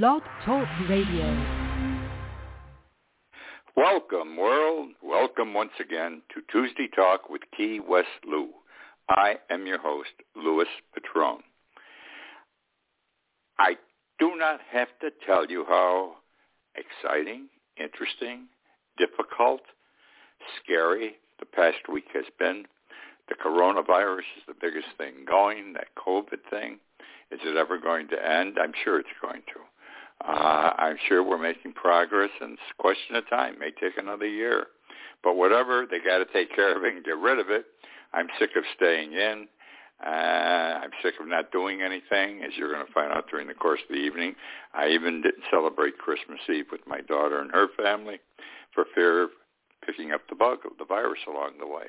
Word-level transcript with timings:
Blog 0.00 0.22
Talk 0.46 0.66
Radio. 0.88 1.36
Welcome, 3.76 4.38
world. 4.38 4.92
Welcome 5.02 5.52
once 5.52 5.72
again 5.78 6.22
to 6.32 6.40
Tuesday 6.50 6.88
Talk 6.96 7.28
with 7.28 7.42
Key 7.54 7.78
West 7.86 8.08
Lou. 8.26 8.48
I 9.10 9.34
am 9.50 9.66
your 9.66 9.78
host, 9.78 10.08
Louis 10.34 10.66
Petrone. 10.94 11.42
I 13.58 13.74
do 14.18 14.34
not 14.34 14.60
have 14.70 14.88
to 15.02 15.10
tell 15.26 15.44
you 15.44 15.66
how 15.68 16.14
exciting, 16.74 17.48
interesting, 17.76 18.46
difficult, 18.96 19.60
scary 20.64 21.16
the 21.38 21.44
past 21.44 21.86
week 21.92 22.06
has 22.14 22.24
been. 22.38 22.64
The 23.28 23.34
coronavirus 23.34 24.20
is 24.38 24.44
the 24.48 24.54
biggest 24.58 24.88
thing 24.96 25.26
going, 25.28 25.74
that 25.74 25.88
COVID 25.98 26.48
thing. 26.48 26.78
Is 27.30 27.40
it 27.44 27.58
ever 27.58 27.78
going 27.78 28.08
to 28.08 28.16
end? 28.16 28.56
I'm 28.58 28.72
sure 28.84 28.98
it's 28.98 29.08
going 29.20 29.42
to. 29.52 29.60
Uh, 30.26 30.70
I'm 30.78 30.96
sure 31.08 31.22
we're 31.22 31.38
making 31.38 31.72
progress, 31.72 32.30
and 32.40 32.52
it's 32.52 32.62
a 32.78 32.82
question 32.82 33.16
of 33.16 33.28
time. 33.28 33.54
It 33.54 33.60
may 33.60 33.70
take 33.72 33.98
another 33.98 34.26
year, 34.26 34.66
but 35.24 35.34
whatever, 35.34 35.86
they 35.90 35.98
got 35.98 36.18
to 36.18 36.26
take 36.32 36.54
care 36.54 36.76
of 36.76 36.84
it 36.84 36.94
and 36.94 37.04
get 37.04 37.18
rid 37.18 37.38
of 37.38 37.50
it. 37.50 37.64
I'm 38.12 38.28
sick 38.38 38.50
of 38.56 38.62
staying 38.76 39.12
in. 39.14 39.48
Uh, 40.04 40.80
I'm 40.82 40.90
sick 41.02 41.14
of 41.20 41.26
not 41.28 41.50
doing 41.50 41.82
anything, 41.82 42.42
as 42.42 42.50
you're 42.56 42.72
going 42.72 42.86
to 42.86 42.92
find 42.92 43.12
out 43.12 43.30
during 43.30 43.48
the 43.48 43.54
course 43.54 43.80
of 43.88 43.94
the 43.94 44.00
evening. 44.00 44.34
I 44.74 44.88
even 44.88 45.22
didn't 45.22 45.44
celebrate 45.50 45.98
Christmas 45.98 46.40
Eve 46.48 46.66
with 46.70 46.82
my 46.86 47.00
daughter 47.00 47.40
and 47.40 47.50
her 47.52 47.68
family 47.76 48.18
for 48.74 48.84
fear 48.94 49.24
of 49.24 49.30
picking 49.84 50.12
up 50.12 50.22
the 50.28 50.36
bug 50.36 50.58
of 50.64 50.72
the 50.78 50.84
virus 50.84 51.20
along 51.28 51.52
the 51.58 51.66
way. 51.66 51.86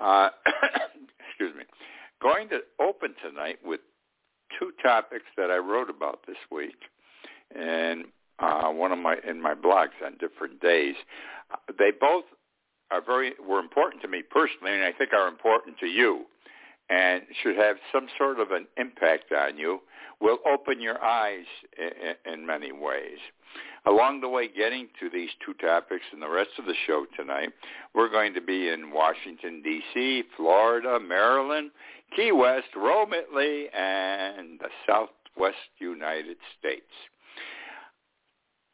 Uh, 0.00 0.30
excuse 1.28 1.54
me. 1.56 1.64
Going 2.22 2.48
to 2.48 2.60
open 2.80 3.14
tonight 3.22 3.58
with 3.64 3.80
two 4.58 4.72
topics 4.82 5.26
that 5.36 5.50
I 5.50 5.56
wrote 5.58 5.90
about 5.90 6.20
this 6.26 6.36
week 6.50 6.76
and 7.54 8.04
uh, 8.38 8.68
one 8.68 8.92
of 8.92 8.98
my 8.98 9.16
in 9.26 9.40
my 9.40 9.54
blogs 9.54 9.96
on 10.04 10.16
different 10.18 10.60
days. 10.60 10.94
They 11.78 11.92
both 11.98 12.24
are 12.90 13.02
very 13.04 13.32
were 13.46 13.60
important 13.60 14.02
to 14.02 14.08
me 14.08 14.22
personally, 14.28 14.72
and 14.72 14.84
I 14.84 14.92
think 14.92 15.12
are 15.12 15.28
important 15.28 15.78
to 15.78 15.86
you, 15.86 16.24
and 16.90 17.22
should 17.42 17.56
have 17.56 17.76
some 17.92 18.08
sort 18.18 18.40
of 18.40 18.50
an 18.50 18.66
impact 18.76 19.32
on 19.32 19.58
you. 19.58 19.80
Will 20.20 20.38
open 20.50 20.80
your 20.80 21.02
eyes 21.02 21.44
in, 21.76 22.32
in 22.32 22.46
many 22.46 22.72
ways. 22.72 23.18
Along 23.86 24.20
the 24.20 24.28
way, 24.28 24.48
getting 24.48 24.88
to 25.00 25.10
these 25.10 25.28
two 25.44 25.52
topics 25.54 26.04
and 26.12 26.22
the 26.22 26.28
rest 26.28 26.50
of 26.58 26.64
the 26.64 26.74
show 26.86 27.04
tonight, 27.16 27.50
we're 27.94 28.08
going 28.08 28.32
to 28.34 28.40
be 28.40 28.68
in 28.68 28.92
Washington, 28.92 29.60
D.C., 29.62 30.22
Florida, 30.36 30.98
Maryland, 30.98 31.70
Key 32.16 32.32
West, 32.32 32.68
Rome, 32.74 33.12
Italy, 33.12 33.66
and 33.76 34.58
the 34.60 34.68
Southwest 34.86 35.56
United 35.78 36.38
States. 36.58 36.90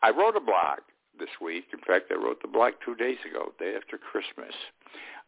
I 0.03 0.11
wrote 0.11 0.37
a 0.37 0.41
blog 0.41 0.81
this 1.19 1.29
week. 1.41 1.67
In 1.73 1.81
fact, 1.81 2.11
I 2.11 2.15
wrote 2.15 2.41
the 2.41 2.49
blog 2.49 2.75
two 2.85 2.95
days 2.95 3.19
ago, 3.29 3.53
day 3.59 3.75
after 3.77 3.99
Christmas. 3.99 4.55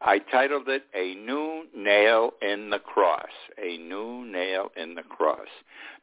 I 0.00 0.18
titled 0.18 0.68
it 0.68 0.84
A 0.94 1.14
New 1.14 1.64
Nail 1.76 2.30
in 2.40 2.70
the 2.70 2.78
Cross. 2.78 3.30
A 3.62 3.76
New 3.76 4.24
Nail 4.24 4.70
in 4.76 4.94
the 4.94 5.02
Cross. 5.02 5.48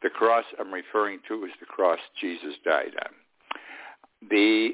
The 0.04 0.10
cross 0.10 0.46
I'm 0.60 0.72
referring 0.72 1.20
to 1.28 1.44
is 1.46 1.52
the 1.60 1.66
cross 1.66 2.00
Jesus 2.22 2.54
died 2.64 2.96
on. 3.04 4.30
The 4.30 4.72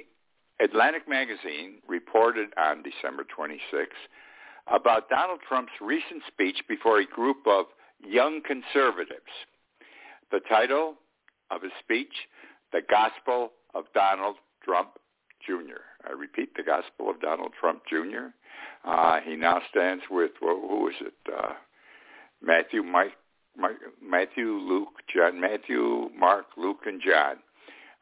Atlantic 0.61 1.07
Magazine 1.07 1.79
reported 1.87 2.49
on 2.57 2.83
December 2.83 3.25
26 3.35 3.89
about 4.67 5.09
Donald 5.09 5.39
Trump's 5.47 5.73
recent 5.81 6.23
speech 6.27 6.57
before 6.67 6.99
a 6.99 7.05
group 7.05 7.47
of 7.47 7.65
young 8.05 8.41
conservatives. 8.41 9.31
The 10.31 10.39
title 10.49 10.95
of 11.51 11.61
his 11.61 11.71
speech, 11.83 12.13
The 12.71 12.81
Gospel 12.89 13.51
of 13.75 13.85
Donald 13.93 14.37
Trump 14.63 14.91
Jr. 15.45 15.81
I 16.07 16.13
repeat, 16.13 16.55
the 16.55 16.63
gospel 16.63 17.09
of 17.09 17.21
Donald 17.21 17.51
Trump 17.59 17.83
Jr. 17.87 18.29
Uh, 18.83 19.19
he 19.21 19.35
now 19.35 19.61
stands 19.69 20.03
with 20.09 20.31
well, 20.41 20.59
who 20.59 20.87
is 20.87 20.95
it? 21.01 21.13
Uh, 21.31 21.53
Matthew, 22.41 22.83
Mike, 22.83 23.13
Mike, 23.57 23.77
Matthew, 24.03 24.53
Luke, 24.53 25.01
John, 25.13 25.39
Matthew, 25.39 26.09
Mark, 26.17 26.45
Luke, 26.57 26.81
and 26.85 27.01
John. 27.01 27.37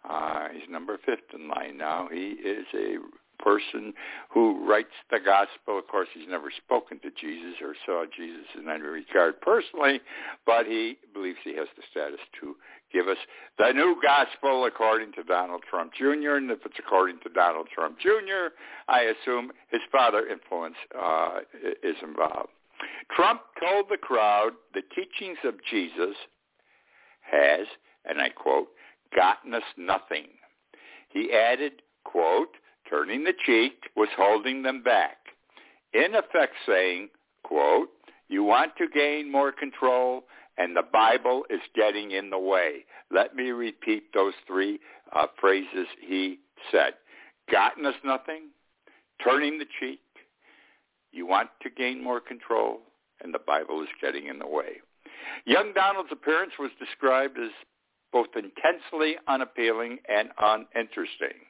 Uh, 0.08 0.50
he's 0.54 0.70
number 0.70 0.98
fifth 1.06 1.34
in 1.34 1.48
line 1.48 1.78
now. 1.78 2.08
He 2.12 2.32
is 2.32 2.66
a 2.74 2.98
person 3.44 3.94
who 4.30 4.66
writes 4.68 4.96
the 5.12 5.20
gospel. 5.20 5.78
Of 5.78 5.88
course, 5.88 6.08
he's 6.14 6.30
never 6.30 6.50
spoken 6.56 7.00
to 7.00 7.10
Jesus 7.12 7.60
or 7.62 7.76
saw 7.86 8.06
Jesus 8.16 8.48
in 8.58 8.70
any 8.70 8.84
regard 8.84 9.42
personally, 9.42 10.00
but 10.46 10.66
he 10.66 10.98
believes 11.14 11.38
he 11.44 11.56
has 11.58 11.68
the 11.76 11.84
status 11.92 12.20
to 12.42 12.56
give 12.92 13.08
us 13.08 13.18
the 13.58 13.72
new 13.74 13.96
gospel 14.02 14.66
according 14.66 15.12
to 15.14 15.24
Donald 15.24 15.64
Trump 15.70 15.92
Jr. 15.98 16.38
And 16.38 16.52
if 16.52 16.60
it's 16.66 16.80
according 16.80 17.20
to 17.24 17.30
Donald 17.30 17.68
Trump 17.74 18.00
Jr., 18.00 18.54
I 18.88 19.02
assume 19.02 19.52
his 19.70 19.82
father 19.92 20.28
influence 20.28 20.76
uh, 20.98 21.40
is 21.84 21.96
involved. 22.02 22.50
Trump 23.16 23.42
told 23.60 23.86
the 23.90 23.98
crowd 23.98 24.52
the 24.74 24.82
teachings 24.96 25.38
of 25.44 25.56
Jesus 25.70 26.16
has, 27.22 27.68
and 28.06 28.22
I 28.22 28.30
quote, 28.30 28.68
gotten 29.16 29.54
us 29.54 29.64
nothing. 29.78 30.28
He 31.10 31.32
added, 31.32 31.82
quote, 32.04 32.56
turning 32.90 33.24
the 33.24 33.34
cheek 33.46 33.90
was 33.96 34.10
holding 34.18 34.64
them 34.64 34.84
back. 34.84 35.18
In 35.94 36.16
effect 36.16 36.54
saying, 36.68 37.10
quote, 37.44 37.90
you 38.30 38.44
want 38.44 38.76
to 38.78 38.88
gain 38.88 39.32
more 39.32 39.52
control 39.52 40.24
and 40.58 40.76
the 40.76 40.84
Bible 40.92 41.44
is 41.50 41.62
getting 41.76 42.12
in 42.12 42.30
the 42.30 42.40
way. 42.40 42.86
Let 43.12 43.36
me 43.36 43.50
repeat 43.50 44.14
those 44.14 44.34
three 44.48 44.80
uh, 45.16 45.28
phrases 45.40 45.88
he 46.00 46.40
said. 46.72 46.94
Gotten 47.52 47.86
us 47.86 47.96
nothing, 48.06 48.50
turning 49.24 49.60
the 49.60 49.66
cheek, 49.80 50.00
you 51.12 51.28
want 51.28 51.50
to 51.62 51.70
gain 51.70 52.04
more 52.04 52.20
control, 52.20 52.80
and 53.22 53.34
the 53.34 53.40
Bible 53.40 53.82
is 53.82 53.90
getting 54.02 54.28
in 54.28 54.40
the 54.40 54.48
way. 54.48 54.82
Young 55.46 55.74
Donald's 55.74 56.12
appearance 56.12 56.54
was 56.58 56.72
described 56.80 57.38
as 57.38 57.52
both 58.12 58.28
intensely 58.36 59.16
unappealing 59.28 59.98
and 60.08 60.30
uninteresting. 60.40 61.46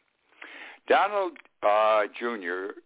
Donald 0.88 1.33
uh, 1.61 2.03
Jr. 2.19 2.79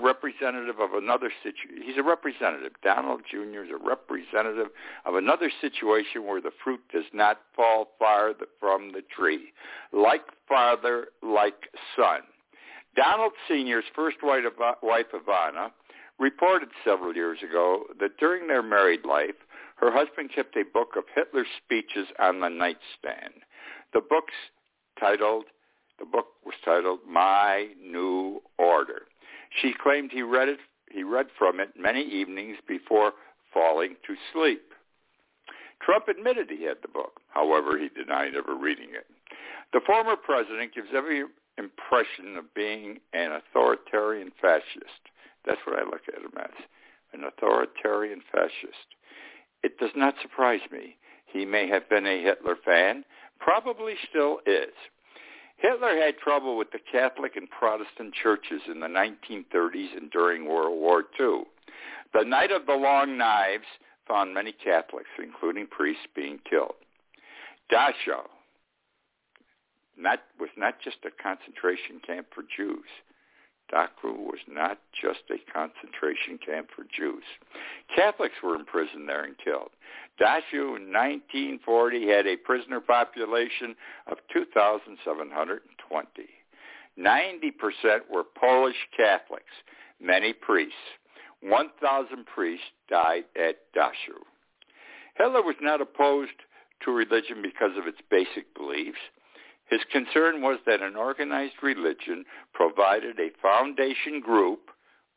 representative 0.00 0.78
of 0.80 0.92
another 0.94 1.30
situation. 1.42 1.82
He's 1.84 1.98
a 1.98 2.02
representative. 2.02 2.72
Donald 2.82 3.22
Jr. 3.30 3.64
is 3.64 3.70
a 3.70 3.84
representative 3.84 4.68
of 5.04 5.14
another 5.14 5.50
situation 5.60 6.24
where 6.24 6.40
the 6.40 6.52
fruit 6.62 6.80
does 6.92 7.04
not 7.12 7.40
fall 7.54 7.88
far 7.98 8.32
from 8.60 8.92
the 8.92 9.02
tree. 9.02 9.52
Like 9.92 10.22
father, 10.48 11.08
like 11.22 11.70
son. 11.96 12.20
Donald 12.94 13.32
Sr.'s 13.48 13.84
first 13.94 14.18
wife, 14.22 14.44
Ivana, 15.12 15.70
reported 16.18 16.68
several 16.84 17.14
years 17.14 17.38
ago 17.42 17.84
that 18.00 18.16
during 18.18 18.46
their 18.46 18.62
married 18.62 19.04
life, 19.04 19.34
her 19.76 19.92
husband 19.92 20.30
kept 20.34 20.56
a 20.56 20.64
book 20.64 20.94
of 20.96 21.04
Hitler's 21.14 21.46
speeches 21.62 22.08
on 22.18 22.40
the 22.40 22.48
nightstand. 22.48 23.44
The 23.92 24.00
book's 24.00 24.32
titled 24.98 25.44
the 25.98 26.04
book 26.04 26.26
was 26.44 26.54
titled 26.64 27.00
My 27.08 27.68
New 27.82 28.42
Order. 28.58 29.02
She 29.60 29.72
claimed 29.72 30.10
he 30.12 30.22
read 30.22 30.48
it 30.48 30.58
he 30.90 31.02
read 31.02 31.26
from 31.36 31.60
it 31.60 31.70
many 31.76 32.02
evenings 32.02 32.58
before 32.66 33.12
falling 33.52 33.96
to 34.06 34.14
sleep. 34.32 34.72
Trump 35.82 36.08
admitted 36.08 36.48
he 36.48 36.64
had 36.64 36.78
the 36.80 36.88
book. 36.88 37.20
However, 37.28 37.78
he 37.78 37.88
denied 37.88 38.34
ever 38.34 38.54
reading 38.54 38.90
it. 38.92 39.06
The 39.72 39.80
former 39.84 40.16
president 40.16 40.74
gives 40.74 40.88
every 40.94 41.24
impression 41.58 42.36
of 42.36 42.54
being 42.54 43.00
an 43.12 43.32
authoritarian 43.32 44.30
fascist. 44.40 45.10
That's 45.44 45.60
what 45.66 45.78
I 45.78 45.84
look 45.84 46.02
at 46.08 46.22
him 46.22 46.32
as, 46.38 46.64
an 47.12 47.24
authoritarian 47.24 48.22
fascist. 48.32 48.94
It 49.62 49.78
does 49.78 49.90
not 49.96 50.14
surprise 50.22 50.60
me. 50.70 50.96
He 51.26 51.44
may 51.44 51.68
have 51.68 51.88
been 51.88 52.06
a 52.06 52.22
Hitler 52.22 52.56
fan, 52.64 53.04
probably 53.40 53.94
still 54.08 54.38
is. 54.46 54.72
Hitler 55.58 55.96
had 55.96 56.18
trouble 56.18 56.56
with 56.56 56.70
the 56.70 56.78
Catholic 56.90 57.36
and 57.36 57.48
Protestant 57.50 58.14
churches 58.14 58.62
in 58.70 58.80
the 58.80 58.86
1930s 58.86 59.96
and 59.96 60.10
during 60.10 60.46
World 60.46 60.78
War 60.78 61.04
II. 61.18 61.44
The 62.12 62.24
Night 62.24 62.52
of 62.52 62.66
the 62.66 62.74
Long 62.74 63.16
Knives 63.16 63.64
found 64.06 64.34
many 64.34 64.52
Catholics, 64.52 65.08
including 65.18 65.66
priests, 65.66 66.06
being 66.14 66.38
killed. 66.48 66.74
Dachau 67.72 68.28
not, 69.96 70.20
was 70.38 70.50
not 70.56 70.74
just 70.82 70.98
a 71.04 71.22
concentration 71.22 72.00
camp 72.06 72.28
for 72.34 72.44
Jews. 72.56 72.84
Dachau 73.72 74.16
was 74.16 74.40
not 74.48 74.78
just 74.92 75.22
a 75.30 75.38
concentration 75.52 76.38
camp 76.38 76.68
for 76.74 76.84
Jews. 76.84 77.24
Catholics 77.94 78.36
were 78.42 78.54
imprisoned 78.54 79.08
there 79.08 79.24
and 79.24 79.36
killed. 79.38 79.70
Dachau 80.20 80.76
in 80.76 80.92
1940 80.92 82.08
had 82.08 82.26
a 82.26 82.36
prisoner 82.36 82.80
population 82.80 83.74
of 84.06 84.18
2,720. 84.32 86.28
90% 86.98 88.10
were 88.10 88.24
Polish 88.24 88.88
Catholics, 88.96 89.52
many 90.00 90.32
priests. 90.32 90.74
1,000 91.42 92.24
priests 92.26 92.64
died 92.88 93.24
at 93.36 93.56
Dachau. 93.76 94.22
Hitler 95.16 95.42
was 95.42 95.56
not 95.60 95.80
opposed 95.80 96.32
to 96.84 96.90
religion 96.90 97.42
because 97.42 97.76
of 97.76 97.86
its 97.86 98.00
basic 98.10 98.54
beliefs. 98.54 98.98
His 99.68 99.80
concern 99.90 100.42
was 100.42 100.58
that 100.66 100.82
an 100.82 100.96
organized 100.96 101.62
religion 101.62 102.24
provided 102.52 103.18
a 103.18 103.30
foundation 103.42 104.20
group 104.20 104.70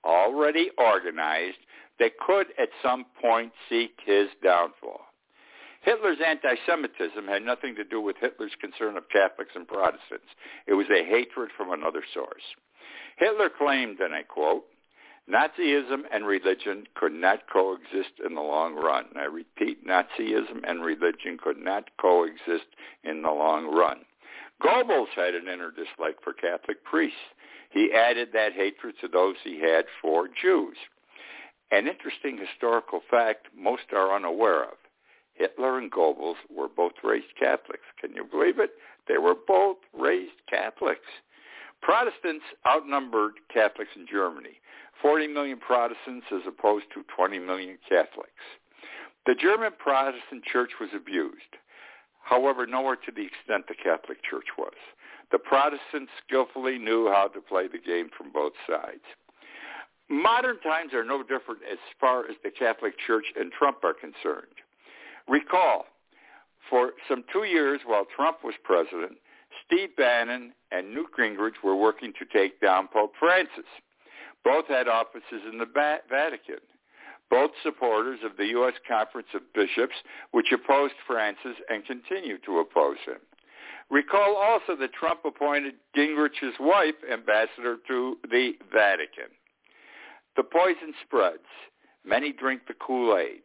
already 0.03 0.71
organized 0.77 1.59
that 1.99 2.17
could 2.17 2.47
at 2.57 2.69
some 2.81 3.05
point 3.21 3.51
seek 3.69 3.91
his 4.05 4.29
downfall. 4.43 5.01
Hitler's 5.81 6.17
anti-Semitism 6.25 7.27
had 7.27 7.43
nothing 7.43 7.75
to 7.75 7.83
do 7.83 8.01
with 8.01 8.17
Hitler's 8.19 8.55
concern 8.59 8.97
of 8.97 9.09
Catholics 9.09 9.51
and 9.55 9.67
Protestants. 9.67 10.27
It 10.67 10.73
was 10.73 10.87
a 10.89 11.05
hatred 11.05 11.51
from 11.55 11.71
another 11.71 12.03
source. 12.13 12.43
Hitler 13.17 13.49
claimed, 13.49 13.99
and 13.99 14.13
I 14.13 14.23
quote, 14.23 14.65
Nazism 15.29 16.03
and 16.11 16.25
religion 16.25 16.87
could 16.95 17.13
not 17.13 17.47
coexist 17.51 18.19
in 18.25 18.33
the 18.33 18.41
long 18.41 18.75
run. 18.75 19.05
I 19.15 19.25
repeat, 19.25 19.85
Nazism 19.85 20.61
and 20.63 20.83
religion 20.83 21.37
could 21.41 21.57
not 21.57 21.89
coexist 22.01 22.65
in 23.03 23.21
the 23.21 23.29
long 23.29 23.73
run. 23.73 23.99
Goebbels 24.61 25.07
had 25.15 25.35
an 25.35 25.47
inner 25.47 25.71
dislike 25.71 26.17
for 26.23 26.33
Catholic 26.33 26.83
priests. 26.83 27.17
He 27.71 27.91
added 27.94 28.29
that 28.33 28.53
hatred 28.53 28.95
to 29.01 29.07
those 29.07 29.35
he 29.44 29.59
had 29.61 29.85
for 30.01 30.27
Jews. 30.41 30.75
An 31.71 31.88
interesting 31.88 32.38
historical 32.38 33.01
fact 33.09 33.47
most 33.56 33.94
are 33.94 34.15
unaware 34.15 34.63
of. 34.63 34.77
Hitler 35.33 35.77
and 35.77 35.91
Goebbels 35.91 36.35
were 36.53 36.67
both 36.67 36.94
raised 37.03 37.33
Catholics. 37.39 37.85
Can 38.01 38.13
you 38.13 38.25
believe 38.25 38.59
it? 38.59 38.71
They 39.07 39.17
were 39.17 39.35
both 39.47 39.77
raised 39.94 40.33
Catholics. 40.50 41.07
Protestants 41.81 42.44
outnumbered 42.67 43.35
Catholics 43.53 43.91
in 43.95 44.06
Germany. 44.11 44.59
40 45.01 45.27
million 45.27 45.57
Protestants 45.57 46.25
as 46.33 46.41
opposed 46.45 46.85
to 46.94 47.06
20 47.15 47.39
million 47.39 47.77
Catholics. 47.88 48.44
The 49.25 49.35
German 49.35 49.71
Protestant 49.77 50.44
church 50.44 50.71
was 50.81 50.89
abused. 50.94 51.56
However, 52.29 52.67
nowhere 52.67 52.95
to 52.95 53.11
the 53.11 53.25
extent 53.25 53.65
the 53.67 53.73
Catholic 53.73 54.21
Church 54.21 54.45
was. 54.55 54.77
The 55.31 55.39
Protestants 55.39 56.11
skillfully 56.25 56.77
knew 56.77 57.09
how 57.09 57.27
to 57.29 57.41
play 57.41 57.67
the 57.67 57.79
game 57.79 58.09
from 58.15 58.31
both 58.31 58.53
sides. 58.69 59.01
Modern 60.09 60.59
times 60.59 60.93
are 60.93 61.03
no 61.03 61.23
different 61.23 61.61
as 61.69 61.79
far 61.99 62.25
as 62.29 62.35
the 62.43 62.51
Catholic 62.51 62.93
Church 63.05 63.25
and 63.35 63.51
Trump 63.51 63.83
are 63.83 63.95
concerned. 63.95 64.53
Recall, 65.27 65.85
for 66.69 66.91
some 67.07 67.23
two 67.33 67.45
years 67.45 67.81
while 67.85 68.05
Trump 68.15 68.37
was 68.43 68.53
president, 68.63 69.17
Steve 69.65 69.95
Bannon 69.97 70.53
and 70.71 70.93
Newt 70.93 71.09
Gingrich 71.17 71.63
were 71.63 71.75
working 71.75 72.13
to 72.19 72.25
take 72.25 72.61
down 72.61 72.89
Pope 72.93 73.13
Francis. 73.19 73.69
Both 74.43 74.67
had 74.67 74.87
offices 74.87 75.41
in 75.51 75.57
the 75.57 75.65
Vatican 75.65 76.61
both 77.29 77.51
supporters 77.63 78.19
of 78.23 78.37
the 78.37 78.47
U.S. 78.47 78.73
Conference 78.87 79.27
of 79.33 79.41
Bishops, 79.53 79.95
which 80.31 80.51
opposed 80.53 80.95
Francis 81.05 81.55
and 81.69 81.85
continue 81.85 82.37
to 82.45 82.59
oppose 82.59 82.97
him. 83.05 83.19
Recall 83.89 84.35
also 84.35 84.75
that 84.79 84.93
Trump 84.93 85.21
appointed 85.25 85.75
Gingrich's 85.95 86.55
wife 86.59 86.95
ambassador 87.11 87.77
to 87.87 88.17
the 88.29 88.53
Vatican. 88.71 89.33
The 90.35 90.43
poison 90.43 90.93
spreads. 91.05 91.49
Many 92.05 92.31
drink 92.31 92.61
the 92.67 92.75
Kool-Aid. 92.75 93.41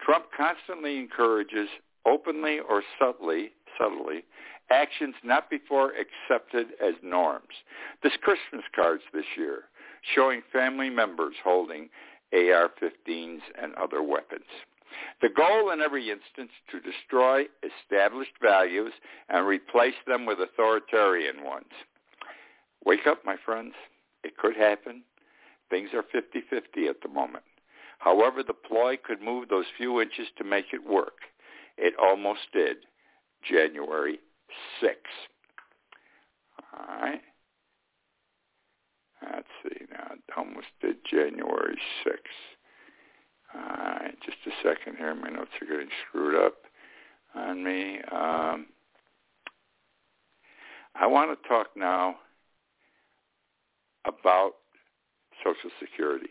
Trump 0.00 0.26
constantly 0.36 0.98
encourages, 0.98 1.68
openly 2.06 2.58
or 2.60 2.82
subtly, 2.98 3.50
subtly, 3.78 4.24
actions 4.70 5.14
not 5.24 5.50
before 5.50 5.92
accepted 5.92 6.68
as 6.82 6.94
norms. 7.02 7.52
This 8.02 8.12
Christmas 8.22 8.64
cards 8.74 9.02
this 9.12 9.24
year 9.36 9.64
showing 10.14 10.40
family 10.52 10.88
members 10.88 11.34
holding 11.44 11.90
AR-15s, 12.32 13.40
and 13.60 13.74
other 13.74 14.02
weapons. 14.02 14.46
The 15.22 15.28
goal 15.28 15.70
in 15.70 15.80
every 15.80 16.10
instance 16.10 16.50
to 16.70 16.80
destroy 16.80 17.44
established 17.62 18.38
values 18.42 18.92
and 19.28 19.46
replace 19.46 19.94
them 20.06 20.26
with 20.26 20.38
authoritarian 20.40 21.44
ones. 21.44 21.72
Wake 22.84 23.06
up, 23.06 23.24
my 23.24 23.36
friends. 23.44 23.74
It 24.24 24.36
could 24.36 24.56
happen. 24.56 25.02
Things 25.68 25.90
are 25.94 26.02
50-50 26.02 26.88
at 26.88 27.02
the 27.02 27.08
moment. 27.08 27.44
However, 27.98 28.42
the 28.42 28.54
ploy 28.54 28.96
could 28.96 29.20
move 29.20 29.48
those 29.48 29.66
few 29.76 30.00
inches 30.00 30.28
to 30.38 30.44
make 30.44 30.72
it 30.72 30.88
work. 30.88 31.18
It 31.76 31.94
almost 32.00 32.40
did. 32.52 32.78
January 33.42 34.18
6th. 34.82 34.94
All 36.72 37.00
right. 37.00 37.22
Let's 39.22 39.46
see 39.62 39.84
Almost 40.60 40.72
did 40.82 40.96
January 41.10 41.76
6th. 42.06 42.14
All 43.54 43.60
right, 43.60 44.14
just 44.24 44.36
a 44.46 44.50
second 44.62 44.96
here. 44.98 45.14
My 45.14 45.30
notes 45.30 45.50
are 45.60 45.66
getting 45.66 45.88
screwed 46.06 46.34
up 46.34 46.54
on 47.34 47.64
me. 47.64 47.98
Um, 48.12 48.66
I 50.94 51.06
want 51.06 51.30
to 51.30 51.48
talk 51.48 51.68
now 51.76 52.16
about 54.04 54.52
Social 55.42 55.70
Security. 55.80 56.28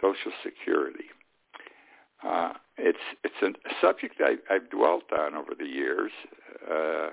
Social 0.00 0.32
Security. 0.44 1.06
Uh, 2.22 2.52
it's 2.76 2.98
it's 3.24 3.34
a 3.42 3.70
subject 3.80 4.16
I, 4.20 4.34
I've 4.52 4.68
dwelt 4.70 5.04
on 5.18 5.34
over 5.34 5.52
the 5.58 5.66
years 5.66 6.12
uh, 6.70 7.08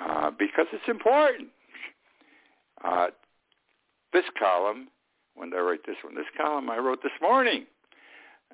uh, 0.00 0.30
because 0.36 0.66
it's 0.72 0.88
important. 0.88 1.50
This 4.12 4.24
column, 4.38 4.88
when 5.34 5.50
did 5.50 5.58
I 5.58 5.62
write 5.62 5.86
this 5.86 5.96
one? 6.02 6.14
This 6.14 6.30
column 6.36 6.68
I 6.70 6.78
wrote 6.78 7.02
this 7.02 7.12
morning. 7.22 7.66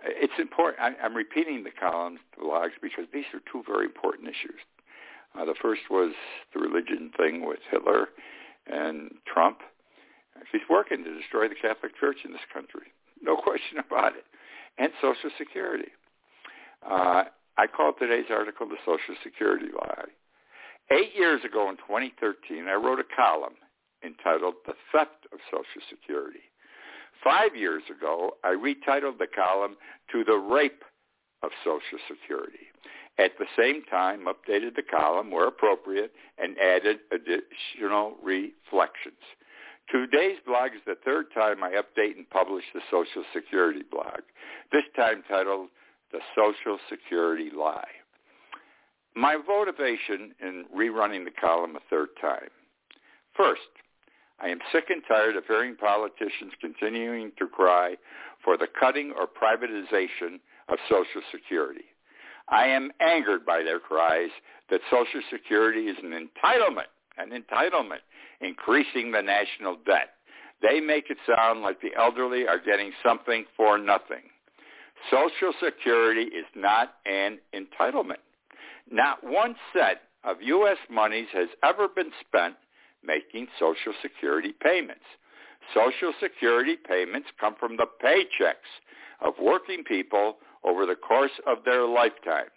It's 0.04 0.34
important. 0.38 0.96
I'm 1.02 1.16
repeating 1.16 1.64
the 1.64 1.70
columns, 1.70 2.20
the 2.38 2.44
logs, 2.44 2.74
because 2.82 3.06
these 3.12 3.24
are 3.32 3.40
two 3.50 3.64
very 3.66 3.86
important 3.86 4.28
issues. 4.28 4.60
Uh, 5.34 5.44
the 5.44 5.54
first 5.60 5.82
was 5.90 6.12
the 6.52 6.60
religion 6.60 7.10
thing 7.16 7.46
with 7.46 7.60
Hitler 7.70 8.08
and 8.66 9.10
Trump. 9.26 9.60
He's 10.52 10.62
working 10.68 11.02
to 11.04 11.18
destroy 11.18 11.48
the 11.48 11.54
Catholic 11.54 11.98
Church 11.98 12.18
in 12.24 12.32
this 12.32 12.44
country. 12.52 12.92
No 13.22 13.36
question 13.42 13.78
about 13.78 14.16
it. 14.16 14.24
And 14.78 14.92
Social 15.00 15.30
Security. 15.38 15.88
Uh, 16.84 17.24
I 17.56 17.66
call 17.66 17.94
today's 17.98 18.26
article 18.30 18.68
the 18.68 18.76
Social 18.84 19.16
Security 19.22 19.68
Lie. 19.72 20.12
Eight 20.90 21.16
years 21.16 21.40
ago 21.42 21.70
in 21.70 21.76
2013, 21.76 22.68
I 22.68 22.74
wrote 22.74 23.00
a 23.00 23.16
column 23.16 23.56
entitled 24.06 24.54
The 24.66 24.74
Theft 24.92 25.26
of 25.32 25.38
Social 25.50 25.82
Security. 25.90 26.44
Five 27.22 27.56
years 27.56 27.82
ago, 27.90 28.32
I 28.44 28.54
retitled 28.54 29.18
the 29.18 29.26
column 29.26 29.76
to 30.12 30.24
The 30.24 30.36
Rape 30.36 30.84
of 31.42 31.50
Social 31.64 31.98
Security. 32.08 32.70
At 33.18 33.32
the 33.38 33.46
same 33.56 33.82
time, 33.84 34.26
updated 34.26 34.76
the 34.76 34.82
column 34.82 35.30
where 35.30 35.48
appropriate 35.48 36.12
and 36.38 36.56
added 36.58 36.98
additional 37.10 38.16
reflections. 38.22 39.22
Today's 39.90 40.38
blog 40.46 40.72
is 40.74 40.82
the 40.86 40.96
third 41.04 41.26
time 41.32 41.62
I 41.62 41.70
update 41.70 42.16
and 42.16 42.28
publish 42.28 42.64
the 42.74 42.80
Social 42.90 43.24
Security 43.32 43.82
blog, 43.90 44.20
this 44.72 44.82
time 44.96 45.22
titled 45.28 45.68
The 46.12 46.18
Social 46.34 46.78
Security 46.90 47.50
Lie. 47.56 47.84
My 49.14 49.36
motivation 49.36 50.34
in 50.40 50.64
rerunning 50.76 51.24
the 51.24 51.30
column 51.40 51.76
a 51.76 51.80
third 51.88 52.08
time. 52.20 52.50
First, 53.34 53.70
I 54.40 54.48
am 54.48 54.58
sick 54.70 54.84
and 54.90 55.02
tired 55.08 55.36
of 55.36 55.46
hearing 55.46 55.76
politicians 55.76 56.52
continuing 56.60 57.32
to 57.38 57.46
cry 57.46 57.96
for 58.44 58.56
the 58.56 58.68
cutting 58.78 59.12
or 59.16 59.26
privatization 59.26 60.40
of 60.68 60.78
Social 60.88 61.22
Security. 61.32 61.84
I 62.48 62.66
am 62.66 62.92
angered 63.00 63.44
by 63.46 63.62
their 63.62 63.80
cries 63.80 64.30
that 64.70 64.80
Social 64.90 65.22
Security 65.30 65.86
is 65.86 65.96
an 66.02 66.10
entitlement, 66.10 66.90
an 67.18 67.30
entitlement, 67.30 68.00
increasing 68.40 69.10
the 69.10 69.22
national 69.22 69.78
debt. 69.86 70.10
They 70.62 70.80
make 70.80 71.10
it 71.10 71.18
sound 71.26 71.62
like 71.62 71.80
the 71.80 71.94
elderly 71.98 72.46
are 72.46 72.58
getting 72.58 72.92
something 73.04 73.44
for 73.56 73.78
nothing. 73.78 74.22
Social 75.10 75.52
Security 75.62 76.22
is 76.22 76.46
not 76.54 76.94
an 77.04 77.38
entitlement. 77.54 78.22
Not 78.90 79.24
one 79.24 79.56
cent 79.72 79.98
of 80.24 80.42
U.S. 80.42 80.78
monies 80.90 81.28
has 81.32 81.48
ever 81.62 81.88
been 81.88 82.10
spent 82.26 82.54
making 83.06 83.48
Social 83.58 83.92
Security 84.02 84.52
payments. 84.62 85.04
Social 85.74 86.12
Security 86.20 86.76
payments 86.76 87.28
come 87.40 87.54
from 87.58 87.76
the 87.76 87.86
paychecks 88.02 88.70
of 89.20 89.34
working 89.40 89.84
people 89.84 90.36
over 90.64 90.86
the 90.86 90.96
course 90.96 91.30
of 91.46 91.58
their 91.64 91.86
lifetimes 91.86 92.50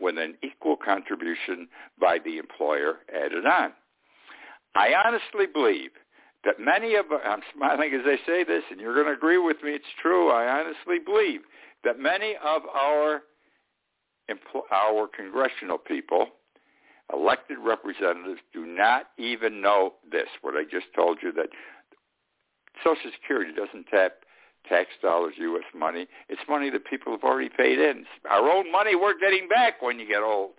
with 0.00 0.18
an 0.18 0.34
equal 0.42 0.76
contribution 0.76 1.68
by 2.00 2.18
the 2.24 2.38
employer 2.38 2.98
added 3.14 3.46
on. 3.46 3.72
I 4.74 4.92
honestly 4.94 5.46
believe 5.52 5.90
that 6.44 6.60
many 6.60 6.94
of, 6.96 7.06
I'm 7.24 7.40
smiling 7.56 7.94
as 7.94 8.02
I 8.04 8.16
say 8.26 8.44
this, 8.44 8.62
and 8.70 8.80
you're 8.80 8.94
going 8.94 9.06
to 9.06 9.12
agree 9.12 9.38
with 9.38 9.62
me, 9.62 9.70
it's 9.72 9.84
true, 10.02 10.30
I 10.30 10.60
honestly 10.60 10.98
believe 11.04 11.40
that 11.84 11.98
many 11.98 12.34
of 12.44 12.62
our, 12.74 13.22
our 14.72 15.08
congressional 15.16 15.78
people 15.78 16.28
elected 17.12 17.58
representatives 17.58 18.40
do 18.52 18.66
not 18.66 19.06
even 19.18 19.60
know 19.60 19.94
this, 20.10 20.28
what 20.42 20.54
I 20.54 20.64
just 20.64 20.86
told 20.94 21.18
you, 21.22 21.32
that 21.32 21.48
Social 22.82 23.10
Security 23.20 23.52
doesn't 23.52 23.86
tap 23.86 24.12
tax 24.68 24.88
dollars, 25.02 25.34
U.S. 25.38 25.64
money. 25.78 26.06
It's 26.28 26.40
money 26.48 26.70
that 26.70 26.86
people 26.86 27.12
have 27.12 27.22
already 27.22 27.50
paid 27.50 27.78
in. 27.78 27.98
It's 27.98 28.08
Our 28.30 28.48
own 28.50 28.72
money 28.72 28.94
we're 28.94 29.18
getting 29.18 29.48
back 29.48 29.82
when 29.82 29.98
you 29.98 30.08
get 30.08 30.22
old. 30.22 30.52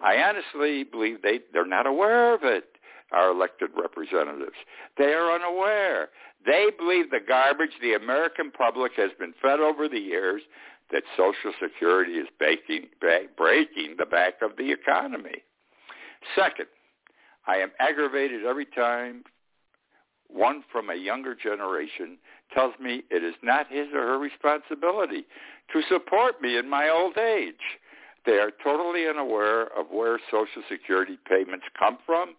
I 0.00 0.16
honestly 0.18 0.84
believe 0.84 1.22
they, 1.22 1.40
they're 1.52 1.64
not 1.64 1.86
aware 1.86 2.34
of 2.34 2.40
it, 2.42 2.64
our 3.12 3.30
elected 3.30 3.70
representatives. 3.80 4.56
They 4.98 5.12
are 5.14 5.32
unaware. 5.32 6.08
They 6.44 6.66
believe 6.76 7.10
the 7.10 7.20
garbage 7.26 7.70
the 7.80 7.94
American 7.94 8.50
public 8.50 8.92
has 8.96 9.10
been 9.18 9.32
fed 9.40 9.60
over 9.60 9.88
the 9.88 9.98
years 9.98 10.42
that 10.92 11.02
Social 11.16 11.52
Security 11.60 12.12
is 12.12 12.28
baking, 12.38 12.88
breaking 13.00 13.96
the 13.98 14.06
back 14.06 14.34
of 14.42 14.56
the 14.56 14.70
economy. 14.70 15.42
Second, 16.34 16.66
I 17.46 17.56
am 17.56 17.70
aggravated 17.78 18.44
every 18.44 18.66
time 18.66 19.24
one 20.28 20.64
from 20.72 20.90
a 20.90 20.94
younger 20.94 21.34
generation 21.34 22.18
tells 22.52 22.74
me 22.80 23.02
it 23.10 23.22
is 23.22 23.34
not 23.42 23.68
his 23.70 23.86
or 23.94 24.02
her 24.02 24.18
responsibility 24.18 25.24
to 25.72 25.82
support 25.88 26.40
me 26.42 26.58
in 26.58 26.68
my 26.68 26.88
old 26.88 27.16
age. 27.16 27.78
They 28.24 28.38
are 28.38 28.50
totally 28.62 29.06
unaware 29.06 29.66
of 29.78 29.86
where 29.90 30.18
Social 30.30 30.62
Security 30.68 31.18
payments 31.28 31.66
come 31.78 31.98
from 32.04 32.34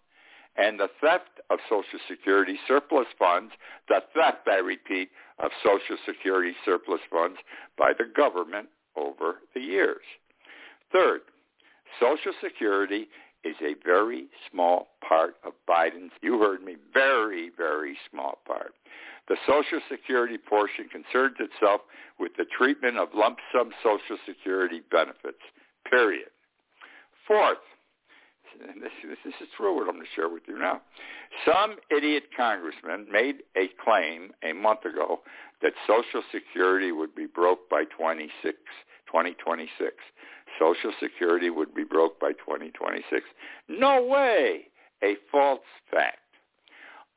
and 0.57 0.79
the 0.79 0.89
theft 0.99 1.39
of 1.49 1.59
Social 1.69 1.99
Security 2.09 2.57
surplus 2.67 3.07
funds, 3.17 3.53
the 3.87 4.01
theft, 4.13 4.47
I 4.47 4.57
repeat, 4.57 5.09
of 5.39 5.51
Social 5.63 5.97
Security 6.05 6.53
surplus 6.65 6.99
funds 7.11 7.37
by 7.77 7.93
the 7.97 8.05
government 8.15 8.67
over 8.95 9.35
the 9.53 9.61
years. 9.61 10.01
Third, 10.91 11.21
Social 11.99 12.33
Security 12.43 13.07
is 13.47 13.55
a 13.61 13.75
very 13.85 14.27
small 14.51 14.87
part 15.07 15.35
of 15.45 15.53
Biden's, 15.69 16.11
you 16.21 16.39
heard 16.39 16.63
me, 16.63 16.75
very, 16.93 17.49
very 17.55 17.97
small 18.11 18.39
part. 18.45 18.73
The 19.27 19.37
Social 19.45 19.81
Security 19.89 20.37
portion 20.37 20.87
concerns 20.89 21.35
itself 21.39 21.81
with 22.19 22.31
the 22.37 22.45
treatment 22.45 22.97
of 22.97 23.09
lump 23.13 23.37
sum 23.51 23.71
Social 23.83 24.17
Security 24.25 24.81
benefits, 24.91 25.41
period. 25.89 26.29
Fourth, 27.27 27.57
and 28.61 28.81
this, 28.81 28.91
this 29.03 29.33
is 29.41 29.47
true 29.55 29.75
what 29.75 29.87
I'm 29.87 29.95
going 29.95 30.05
to 30.05 30.15
share 30.15 30.29
with 30.29 30.43
you 30.47 30.57
now. 30.57 30.81
Some 31.45 31.75
idiot 31.95 32.23
congressman 32.35 33.07
made 33.11 33.43
a 33.55 33.69
claim 33.83 34.31
a 34.43 34.53
month 34.53 34.85
ago 34.85 35.21
that 35.61 35.73
Social 35.85 36.23
Security 36.31 36.91
would 36.91 37.13
be 37.13 37.25
broke 37.25 37.69
by 37.69 37.83
26, 37.85 38.31
2026. 39.07 39.95
Social 40.59 40.91
Security 41.01 41.49
would 41.49 41.73
be 41.73 41.83
broke 41.83 42.19
by 42.19 42.31
2026. 42.33 43.25
No 43.69 44.03
way! 44.03 44.67
A 45.03 45.15
false 45.31 45.59
fact. 45.91 46.19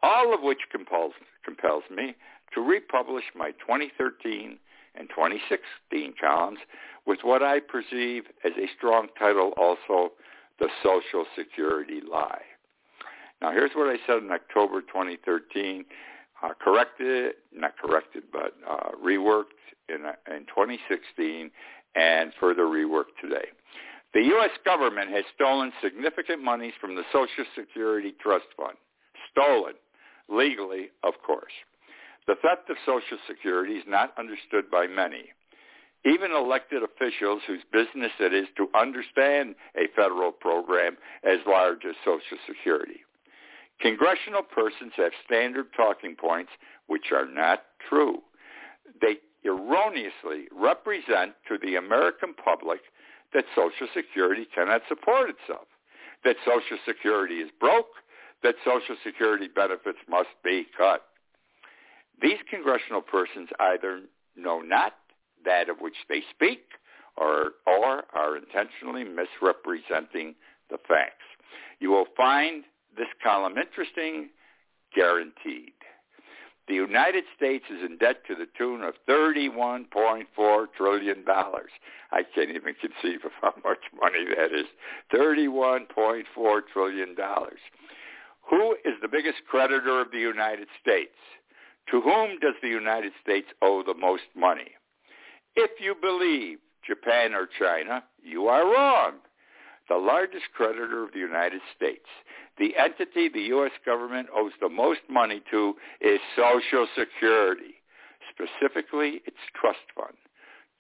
All 0.02 0.34
of 0.34 0.42
which 0.42 0.60
compels, 0.70 1.12
compels 1.44 1.84
me 1.90 2.14
to 2.54 2.60
republish 2.60 3.24
my 3.34 3.52
2013 3.52 4.58
and 4.94 5.08
2016 5.08 6.14
columns 6.20 6.58
with 7.06 7.20
what 7.22 7.42
I 7.42 7.60
perceive 7.60 8.24
as 8.44 8.52
a 8.56 8.68
strong 8.76 9.08
title 9.18 9.52
also, 9.56 10.12
The 10.58 10.68
Social 10.82 11.24
Security 11.36 12.00
Lie. 12.08 12.42
Now 13.40 13.52
here's 13.52 13.70
what 13.74 13.88
I 13.88 13.96
said 14.06 14.22
in 14.22 14.30
October 14.30 14.80
2013, 14.82 15.84
uh, 16.42 16.48
corrected, 16.60 17.34
not 17.54 17.76
corrected, 17.78 18.24
but 18.32 18.54
uh, 18.68 18.90
reworked 19.02 19.60
in, 19.88 20.06
in 20.32 20.46
2016 20.46 21.50
and 21.94 22.32
further 22.38 22.64
reworked 22.64 23.18
today. 23.20 23.46
The 24.12 24.22
U.S. 24.22 24.50
government 24.64 25.10
has 25.10 25.24
stolen 25.34 25.72
significant 25.82 26.42
monies 26.42 26.72
from 26.80 26.96
the 26.96 27.04
Social 27.12 27.44
Security 27.54 28.14
Trust 28.20 28.46
Fund. 28.56 28.76
Stolen. 29.30 29.74
Legally, 30.28 30.90
of 31.04 31.14
course. 31.24 31.52
The 32.26 32.34
theft 32.42 32.68
of 32.70 32.76
Social 32.84 33.18
Security 33.26 33.74
is 33.74 33.84
not 33.86 34.12
understood 34.18 34.70
by 34.70 34.86
many. 34.86 35.30
Even 36.04 36.32
elected 36.32 36.82
officials 36.82 37.42
whose 37.46 37.62
business 37.72 38.12
it 38.18 38.32
is 38.32 38.46
to 38.56 38.68
understand 38.78 39.54
a 39.76 39.86
federal 39.94 40.32
program 40.32 40.96
as 41.24 41.38
large 41.46 41.84
as 41.88 41.94
Social 42.04 42.38
Security. 42.46 43.00
Congressional 43.80 44.42
persons 44.42 44.92
have 44.96 45.12
standard 45.24 45.66
talking 45.76 46.16
points 46.16 46.50
which 46.86 47.12
are 47.12 47.26
not 47.26 47.62
true. 47.88 48.18
They 49.00 49.16
erroneously 49.44 50.46
represent 50.52 51.34
to 51.48 51.58
the 51.62 51.76
American 51.76 52.34
public 52.34 52.80
that 53.32 53.44
Social 53.54 53.88
Security 53.94 54.46
cannot 54.54 54.82
support 54.88 55.30
itself, 55.30 55.66
that 56.24 56.36
Social 56.44 56.78
Security 56.86 57.36
is 57.36 57.50
broke, 57.58 58.02
that 58.42 58.56
Social 58.64 58.96
Security 59.04 59.48
benefits 59.48 59.98
must 60.08 60.30
be 60.44 60.66
cut. 60.76 61.02
These 62.20 62.38
congressional 62.50 63.00
persons 63.00 63.48
either 63.58 64.00
know 64.36 64.60
not 64.60 64.94
that 65.44 65.68
of 65.68 65.78
which 65.80 65.96
they 66.08 66.22
speak 66.34 66.64
or, 67.16 67.52
or 67.66 68.04
are 68.14 68.36
intentionally 68.36 69.04
misrepresenting 69.04 70.34
the 70.70 70.78
facts. 70.88 71.24
You 71.80 71.90
will 71.90 72.06
find 72.16 72.64
this 72.96 73.08
column 73.22 73.56
interesting, 73.56 74.30
guaranteed. 74.94 75.72
The 76.70 76.76
United 76.76 77.24
States 77.36 77.64
is 77.68 77.82
in 77.84 77.96
debt 77.98 78.24
to 78.28 78.36
the 78.36 78.46
tune 78.56 78.84
of 78.84 78.94
$31.4 79.08 80.66
trillion. 80.76 81.24
I 81.26 82.22
can't 82.32 82.50
even 82.50 82.74
conceive 82.80 83.24
of 83.24 83.32
how 83.42 83.54
much 83.64 83.80
money 84.00 84.24
that 84.36 84.56
is. 84.56 84.66
$31.4 85.12 86.60
trillion. 86.72 87.16
Who 88.48 88.76
is 88.84 88.94
the 89.02 89.08
biggest 89.08 89.38
creditor 89.50 90.00
of 90.00 90.12
the 90.12 90.20
United 90.20 90.68
States? 90.80 91.16
To 91.90 92.00
whom 92.00 92.38
does 92.38 92.54
the 92.62 92.68
United 92.68 93.14
States 93.20 93.48
owe 93.60 93.82
the 93.84 93.94
most 93.94 94.30
money? 94.36 94.70
If 95.56 95.72
you 95.80 95.96
believe 96.00 96.58
Japan 96.86 97.34
or 97.34 97.48
China, 97.58 98.04
you 98.22 98.46
are 98.46 98.64
wrong. 98.64 99.14
The 99.88 99.96
largest 99.96 100.44
creditor 100.54 101.02
of 101.02 101.14
the 101.14 101.18
United 101.18 101.62
States 101.76 102.06
the 102.60 102.76
entity 102.76 103.28
the 103.28 103.48
U.S. 103.54 103.72
government 103.84 104.28
owes 104.36 104.52
the 104.60 104.68
most 104.68 105.00
money 105.08 105.42
to 105.50 105.74
is 106.00 106.20
Social 106.36 106.86
Security, 106.96 107.74
specifically 108.30 109.22
its 109.26 109.38
trust 109.58 109.78
fund. 109.96 110.14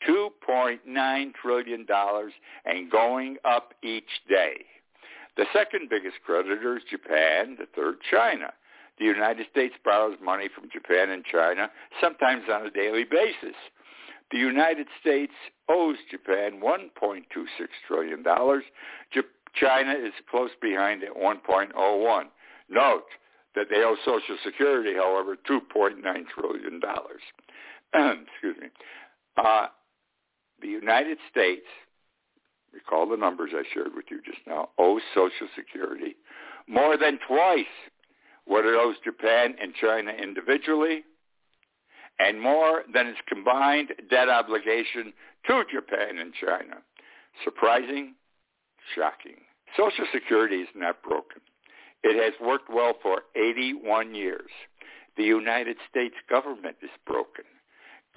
$2.9 0.08 1.34
trillion 1.34 1.86
and 2.66 2.90
going 2.90 3.36
up 3.44 3.74
each 3.82 4.04
day. 4.28 4.64
The 5.36 5.46
second 5.54 5.88
biggest 5.88 6.16
creditor 6.24 6.76
is 6.76 6.82
Japan, 6.90 7.56
the 7.58 7.66
third 7.74 7.96
China. 8.10 8.52
The 8.98 9.06
United 9.06 9.46
States 9.50 9.74
borrows 9.82 10.18
money 10.22 10.48
from 10.54 10.68
Japan 10.70 11.08
and 11.08 11.24
China, 11.24 11.70
sometimes 12.00 12.44
on 12.52 12.66
a 12.66 12.70
daily 12.70 13.04
basis. 13.04 13.56
The 14.30 14.38
United 14.38 14.86
States 15.00 15.32
owes 15.68 15.96
Japan 16.10 16.60
$1.26 16.62 17.22
trillion. 17.88 18.22
China 19.54 19.92
is 19.92 20.12
close 20.30 20.50
behind 20.60 21.02
at 21.02 21.16
1.01. 21.16 22.24
Note 22.68 23.02
that 23.54 23.66
they 23.68 23.82
owe 23.82 23.96
Social 24.04 24.36
Security, 24.44 24.94
however, 24.94 25.36
$2.9 25.48 25.96
trillion. 26.02 26.80
Excuse 28.32 28.56
me. 28.60 28.68
Uh, 29.36 29.66
the 30.60 30.68
United 30.68 31.18
States, 31.30 31.66
recall 32.72 33.08
the 33.08 33.16
numbers 33.16 33.50
I 33.54 33.62
shared 33.74 33.94
with 33.94 34.06
you 34.10 34.20
just 34.24 34.46
now, 34.46 34.68
owes 34.78 35.02
Social 35.14 35.48
Security 35.56 36.16
more 36.68 36.96
than 36.96 37.18
twice 37.26 37.64
what 38.44 38.64
it 38.64 38.74
owes 38.74 38.96
Japan 39.04 39.54
and 39.60 39.74
China 39.74 40.10
individually, 40.10 41.04
and 42.18 42.40
more 42.40 42.82
than 42.92 43.06
its 43.06 43.18
combined 43.28 43.92
debt 44.10 44.28
obligation 44.28 45.12
to 45.46 45.64
Japan 45.72 46.18
and 46.18 46.32
China. 46.34 46.76
Surprising? 47.44 48.14
Shocking. 48.94 49.36
Social 49.76 50.06
Security 50.12 50.56
is 50.56 50.68
not 50.74 51.02
broken. 51.02 51.40
It 52.02 52.16
has 52.22 52.34
worked 52.44 52.70
well 52.72 52.94
for 53.02 53.22
81 53.36 54.14
years. 54.14 54.50
The 55.16 55.24
United 55.24 55.76
States 55.88 56.14
government 56.28 56.76
is 56.82 56.90
broken. 57.06 57.44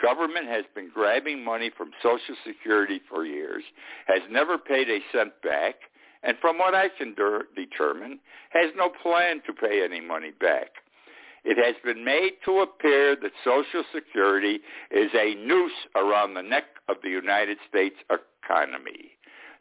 Government 0.02 0.48
has 0.48 0.66
been 0.74 0.90
grabbing 0.94 1.44
money 1.44 1.70
from 1.76 1.92
Social 2.02 2.36
Security 2.46 3.00
for 3.10 3.26
years, 3.26 3.64
has 4.08 4.22
never 4.30 4.58
paid 4.58 4.90
a 4.90 5.00
cent 5.12 5.34
back, 5.44 5.76
and 6.24 6.38
from 6.40 6.58
what 6.58 6.74
I 6.74 6.90
can 6.90 7.14
de- 7.14 7.44
determine, 7.56 8.20
has 8.50 8.72
no 8.76 8.90
plan 8.90 9.42
to 9.46 9.54
pay 9.54 9.84
any 9.84 10.02
money 10.02 10.32
back. 10.32 10.72
It 11.44 11.58
has 11.58 11.76
been 11.84 12.06
made 12.06 12.34
to 12.46 12.60
appear 12.60 13.16
that 13.18 13.32
Social 13.44 13.84
Security 13.94 14.62
is 14.92 15.12
a 15.14 15.36
noose 15.36 15.88
around 15.96 16.34
the 16.34 16.42
neck 16.42 16.66
of 16.88 16.98
the 17.04 17.10
United 17.10 17.58
States 17.70 17.98
economy. 18.10 19.13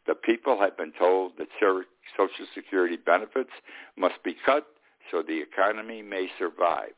The 0.05 0.15
people 0.15 0.59
have 0.59 0.75
been 0.77 0.91
told 0.97 1.37
that 1.37 1.47
Social 1.59 2.45
Security 2.53 2.97
benefits 2.97 3.51
must 3.97 4.21
be 4.23 4.35
cut 4.45 4.67
so 5.11 5.21
the 5.21 5.41
economy 5.41 6.01
may 6.01 6.27
survive. 6.37 6.93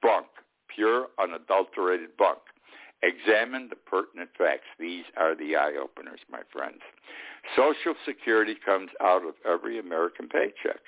Bunk, 0.00 0.26
pure, 0.68 1.08
unadulterated 1.18 2.16
bunk. 2.16 2.38
Examine 3.02 3.68
the 3.68 3.76
pertinent 3.76 4.30
facts. 4.38 4.66
These 4.78 5.04
are 5.16 5.34
the 5.34 5.56
eye-openers, 5.56 6.20
my 6.30 6.42
friends. 6.52 6.80
Social 7.56 7.94
Security 8.04 8.54
comes 8.64 8.90
out 9.00 9.24
of 9.26 9.34
every 9.44 9.78
American 9.78 10.28
paycheck. 10.28 10.80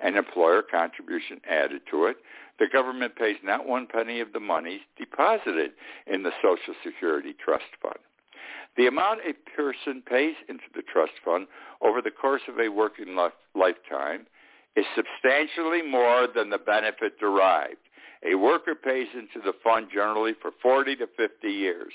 and 0.00 0.16
employer 0.16 0.62
contribution 0.62 1.40
added 1.48 1.82
to 1.90 2.06
it, 2.06 2.16
the 2.58 2.66
government 2.72 3.16
pays 3.16 3.36
not 3.42 3.66
one 3.68 3.86
penny 3.86 4.20
of 4.20 4.32
the 4.32 4.40
money 4.40 4.82
deposited 4.96 5.72
in 6.06 6.22
the 6.22 6.32
Social 6.42 6.74
Security 6.84 7.34
Trust 7.44 7.64
Fund. 7.80 7.98
The 8.76 8.86
amount 8.86 9.20
a 9.20 9.34
person 9.56 10.02
pays 10.08 10.36
into 10.48 10.64
the 10.74 10.82
trust 10.82 11.12
fund 11.24 11.46
over 11.80 12.00
the 12.00 12.10
course 12.10 12.42
of 12.48 12.58
a 12.58 12.68
working 12.68 13.16
lifetime 13.54 14.26
is 14.76 14.84
substantially 14.94 15.82
more 15.82 16.28
than 16.32 16.50
the 16.50 16.58
benefit 16.58 17.18
derived. 17.18 17.78
A 18.24 18.34
worker 18.34 18.74
pays 18.74 19.06
into 19.14 19.40
the 19.44 19.52
fund 19.62 19.88
generally 19.92 20.32
for 20.40 20.50
40 20.60 20.96
to 20.96 21.06
50 21.16 21.48
years. 21.48 21.92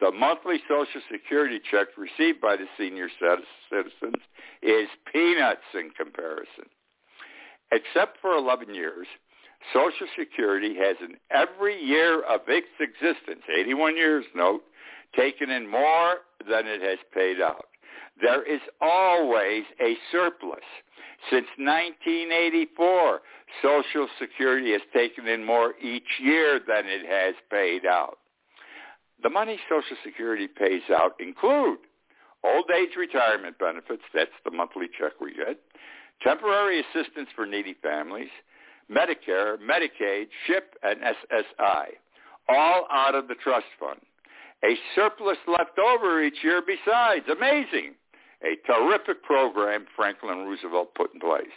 The 0.00 0.12
monthly 0.12 0.58
Social 0.68 1.00
Security 1.10 1.60
check 1.70 1.88
received 1.96 2.40
by 2.40 2.56
the 2.56 2.66
senior 2.78 3.08
citizens 3.18 4.22
is 4.62 4.88
peanuts 5.12 5.66
in 5.74 5.90
comparison. 5.90 6.70
Except 7.72 8.20
for 8.20 8.36
11 8.36 8.74
years, 8.74 9.06
Social 9.72 10.06
Security 10.16 10.76
has 10.76 10.96
in 11.00 11.16
every 11.30 11.82
year 11.82 12.22
of 12.22 12.42
its 12.46 12.68
existence, 12.78 13.42
81 13.52 13.96
years, 13.96 14.24
note, 14.34 14.62
taken 15.16 15.50
in 15.50 15.68
more 15.70 16.18
than 16.48 16.66
it 16.66 16.82
has 16.82 16.98
paid 17.12 17.40
out. 17.40 17.66
There 18.20 18.42
is 18.42 18.60
always 18.80 19.64
a 19.80 19.96
surplus. 20.12 20.64
Since 21.30 21.46
1984, 21.56 23.20
Social 23.62 24.08
Security 24.20 24.72
has 24.72 24.82
taken 24.92 25.26
in 25.26 25.44
more 25.44 25.74
each 25.82 26.20
year 26.20 26.60
than 26.66 26.84
it 26.86 27.06
has 27.06 27.34
paid 27.50 27.86
out. 27.86 28.18
The 29.22 29.30
money 29.30 29.58
Social 29.68 29.96
Security 30.04 30.48
pays 30.48 30.82
out 30.90 31.12
include 31.18 31.78
old 32.44 32.70
age 32.70 32.94
retirement 32.96 33.58
benefits, 33.58 34.02
that's 34.12 34.30
the 34.44 34.50
monthly 34.50 34.86
check 34.98 35.12
we 35.20 35.32
get, 35.34 35.58
temporary 36.22 36.80
assistance 36.80 37.28
for 37.34 37.46
needy 37.46 37.74
families, 37.82 38.28
Medicare, 38.90 39.56
Medicaid, 39.58 40.26
SHIP, 40.46 40.74
and 40.82 41.00
SSI, 41.00 41.86
all 42.48 42.86
out 42.92 43.14
of 43.14 43.28
the 43.28 43.34
trust 43.34 43.66
fund. 43.80 44.00
A 44.64 44.76
surplus 44.94 45.36
left 45.46 45.78
over 45.78 46.22
each 46.22 46.42
year 46.42 46.62
besides. 46.66 47.26
Amazing. 47.28 47.94
A 48.42 48.56
terrific 48.66 49.22
program 49.22 49.86
Franklin 49.94 50.38
Roosevelt 50.38 50.94
put 50.94 51.12
in 51.12 51.20
place. 51.20 51.56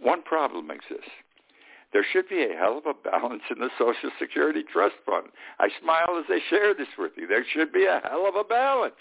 One 0.00 0.22
problem 0.22 0.70
exists. 0.70 1.10
There 1.92 2.04
should 2.12 2.28
be 2.28 2.42
a 2.42 2.56
hell 2.56 2.78
of 2.78 2.86
a 2.86 3.10
balance 3.10 3.42
in 3.50 3.60
the 3.60 3.70
Social 3.78 4.10
Security 4.18 4.62
Trust 4.70 4.96
Fund. 5.06 5.28
I 5.60 5.68
smile 5.80 6.18
as 6.18 6.26
I 6.28 6.40
share 6.50 6.74
this 6.74 6.88
with 6.98 7.12
you. 7.16 7.26
There 7.26 7.44
should 7.54 7.72
be 7.72 7.86
a 7.86 8.02
hell 8.04 8.26
of 8.28 8.34
a 8.34 8.44
balance. 8.44 9.00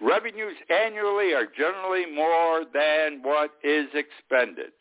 Revenues 0.00 0.56
annually 0.68 1.32
are 1.32 1.46
generally 1.46 2.06
more 2.06 2.64
than 2.72 3.22
what 3.22 3.52
is 3.64 3.88
expended. 3.94 4.72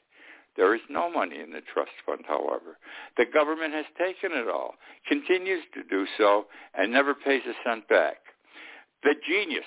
There 0.60 0.76
is 0.76 0.82
no 0.90 1.10
money 1.10 1.40
in 1.40 1.52
the 1.52 1.62
trust 1.74 1.96
fund, 2.06 2.26
however. 2.28 2.76
The 3.16 3.24
government 3.24 3.74
has 3.74 3.86
taken 3.98 4.38
it 4.38 4.50
all, 4.50 4.76
continues 5.08 5.64
to 5.74 5.84
do 5.90 6.06
so, 6.18 6.48
and 6.76 6.92
never 6.92 7.14
pays 7.14 7.44
a 7.48 7.56
cent 7.64 7.88
back. 7.88 8.18
The 9.02 9.16
genius 9.26 9.64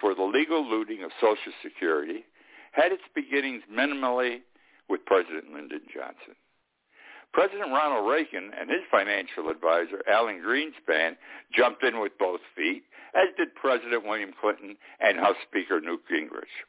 for 0.00 0.14
the 0.14 0.22
legal 0.22 0.66
looting 0.66 1.04
of 1.04 1.10
Social 1.20 1.52
Security 1.62 2.24
had 2.72 2.90
its 2.90 3.02
beginnings 3.14 3.60
minimally 3.70 4.40
with 4.88 5.04
President 5.04 5.52
Lyndon 5.52 5.82
Johnson. 5.92 6.32
President 7.34 7.68
Ronald 7.68 8.10
Reagan 8.10 8.50
and 8.58 8.70
his 8.70 8.80
financial 8.90 9.50
advisor, 9.50 10.00
Alan 10.10 10.40
Greenspan, 10.40 11.16
jumped 11.54 11.84
in 11.84 12.00
with 12.00 12.16
both 12.18 12.40
feet, 12.56 12.84
as 13.14 13.28
did 13.36 13.54
President 13.54 14.06
William 14.06 14.32
Clinton 14.40 14.74
and 15.00 15.18
House 15.18 15.36
Speaker 15.46 15.82
Newt 15.82 16.00
Gingrich. 16.10 16.64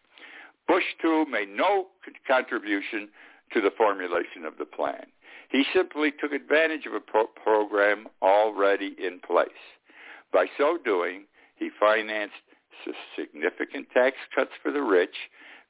Bush, 0.68 0.84
too, 1.02 1.26
made 1.32 1.50
no 1.50 1.88
contribution 2.28 3.08
to 3.54 3.62
the 3.62 3.72
formulation 3.78 4.46
of 4.46 4.58
the 4.58 4.66
plan. 4.66 5.06
He 5.50 5.64
simply 5.74 6.12
took 6.12 6.32
advantage 6.32 6.86
of 6.86 6.94
a 6.94 7.00
pro- 7.00 7.28
program 7.28 8.08
already 8.22 8.96
in 8.98 9.20
place. 9.20 9.50
By 10.32 10.46
so 10.58 10.78
doing, 10.84 11.26
he 11.56 11.70
financed 11.80 12.34
significant 13.16 13.88
tax 13.94 14.16
cuts 14.34 14.52
for 14.64 14.72
the 14.72 14.82
rich, 14.82 15.16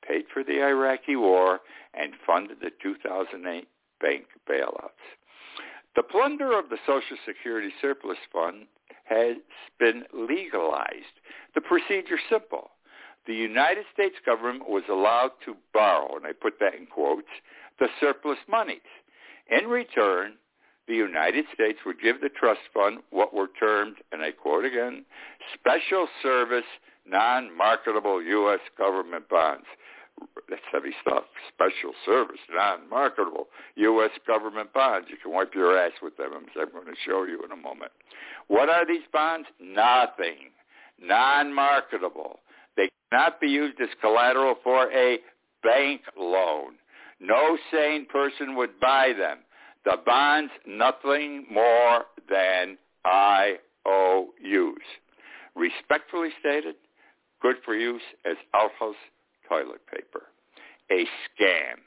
paid 0.08 0.26
for 0.32 0.44
the 0.44 0.64
Iraqi 0.64 1.16
war, 1.16 1.60
and 1.94 2.14
funded 2.26 2.60
the 2.62 2.72
2008 2.82 3.68
bank 4.00 4.26
bailouts. 4.50 4.90
The 5.96 6.03
plunder 6.03 6.58
of 6.58 6.70
the 6.70 6.77
Social 6.86 7.18
Security 7.25 7.72
Surplus 7.82 8.18
Fund 8.32 8.68
has 9.03 9.38
been 9.77 10.03
legalized. 10.14 11.20
The 11.53 11.62
procedure 11.62 12.20
simple. 12.29 12.72
The 13.27 13.36
United 13.36 13.86
States 13.94 14.16
government 14.25 14.70
was 14.70 14.84
allowed 14.90 15.32
to 15.46 15.55
borrow, 15.74 16.16
and 16.16 16.25
I 16.25 16.32
put 16.32 16.60
that 16.60 16.75
in 16.75 16.88
quotes, 16.88 17.27
the 17.79 17.88
surplus 18.00 18.38
monies. 18.50 18.79
In 19.50 19.68
return, 19.68 20.34
the 20.88 20.96
United 20.96 21.46
States 21.53 21.79
would 21.86 22.01
give 22.01 22.22
the 22.22 22.29
trust 22.29 22.62
fund 22.74 23.00
what 23.12 23.34
were 23.34 23.50
termed, 23.60 23.98
and 24.12 24.22
I 24.22 24.31
quote 24.31 24.66
again, 24.66 25.05
special 25.60 26.07
service 26.22 26.66
non-marketable 27.07 28.22
U.S. 28.22 28.60
government 28.77 29.27
bonds. 29.29 29.66
That's 30.50 30.62
heavy 30.72 30.92
stuff. 31.01 31.24
Special 31.53 31.94
service, 32.05 32.40
non-marketable 32.53 33.48
U.S. 33.75 34.12
government 34.27 34.74
bonds. 34.74 35.07
You 35.10 35.18
can 35.22 35.31
wipe 35.31 35.55
your 35.55 35.77
ass 35.77 35.94
with 36.01 36.18
them, 36.18 36.31
as 36.34 36.50
I'm 36.60 36.72
going 36.72 36.86
to 36.86 37.00
show 37.05 37.24
you 37.24 37.44
in 37.44 37.51
a 37.51 37.55
moment. 37.55 37.92
What 38.48 38.70
are 38.70 38.86
these 38.86 39.05
bonds? 39.12 39.48
Nothing. 39.60 40.51
Non-marketable. 41.01 42.40
They 42.77 42.90
cannot 43.10 43.42
be 43.42 43.48
used 43.48 43.81
as 43.81 43.90
collateral 44.00 44.55
for 44.64 44.92
a 44.92 45.20
bank 45.64 46.01
loan. 46.18 46.74
No 47.22 47.57
sane 47.72 48.07
person 48.07 48.55
would 48.55 48.79
buy 48.79 49.14
them. 49.18 49.40
The 49.86 49.98
bonds, 50.05 50.51
nothing 50.68 51.46
more 51.51 52.05
than 52.29 52.77
IOUs. 53.05 53.57
Respectfully 55.55 56.29
stated, 56.40 56.75
good 57.42 57.57
for 57.64 57.75
use 57.75 58.01
as 58.25 58.38
outhouse 58.53 58.96
toilet 59.48 59.81
paper. 59.88 60.24
A 60.92 61.05
scam. 61.29 61.77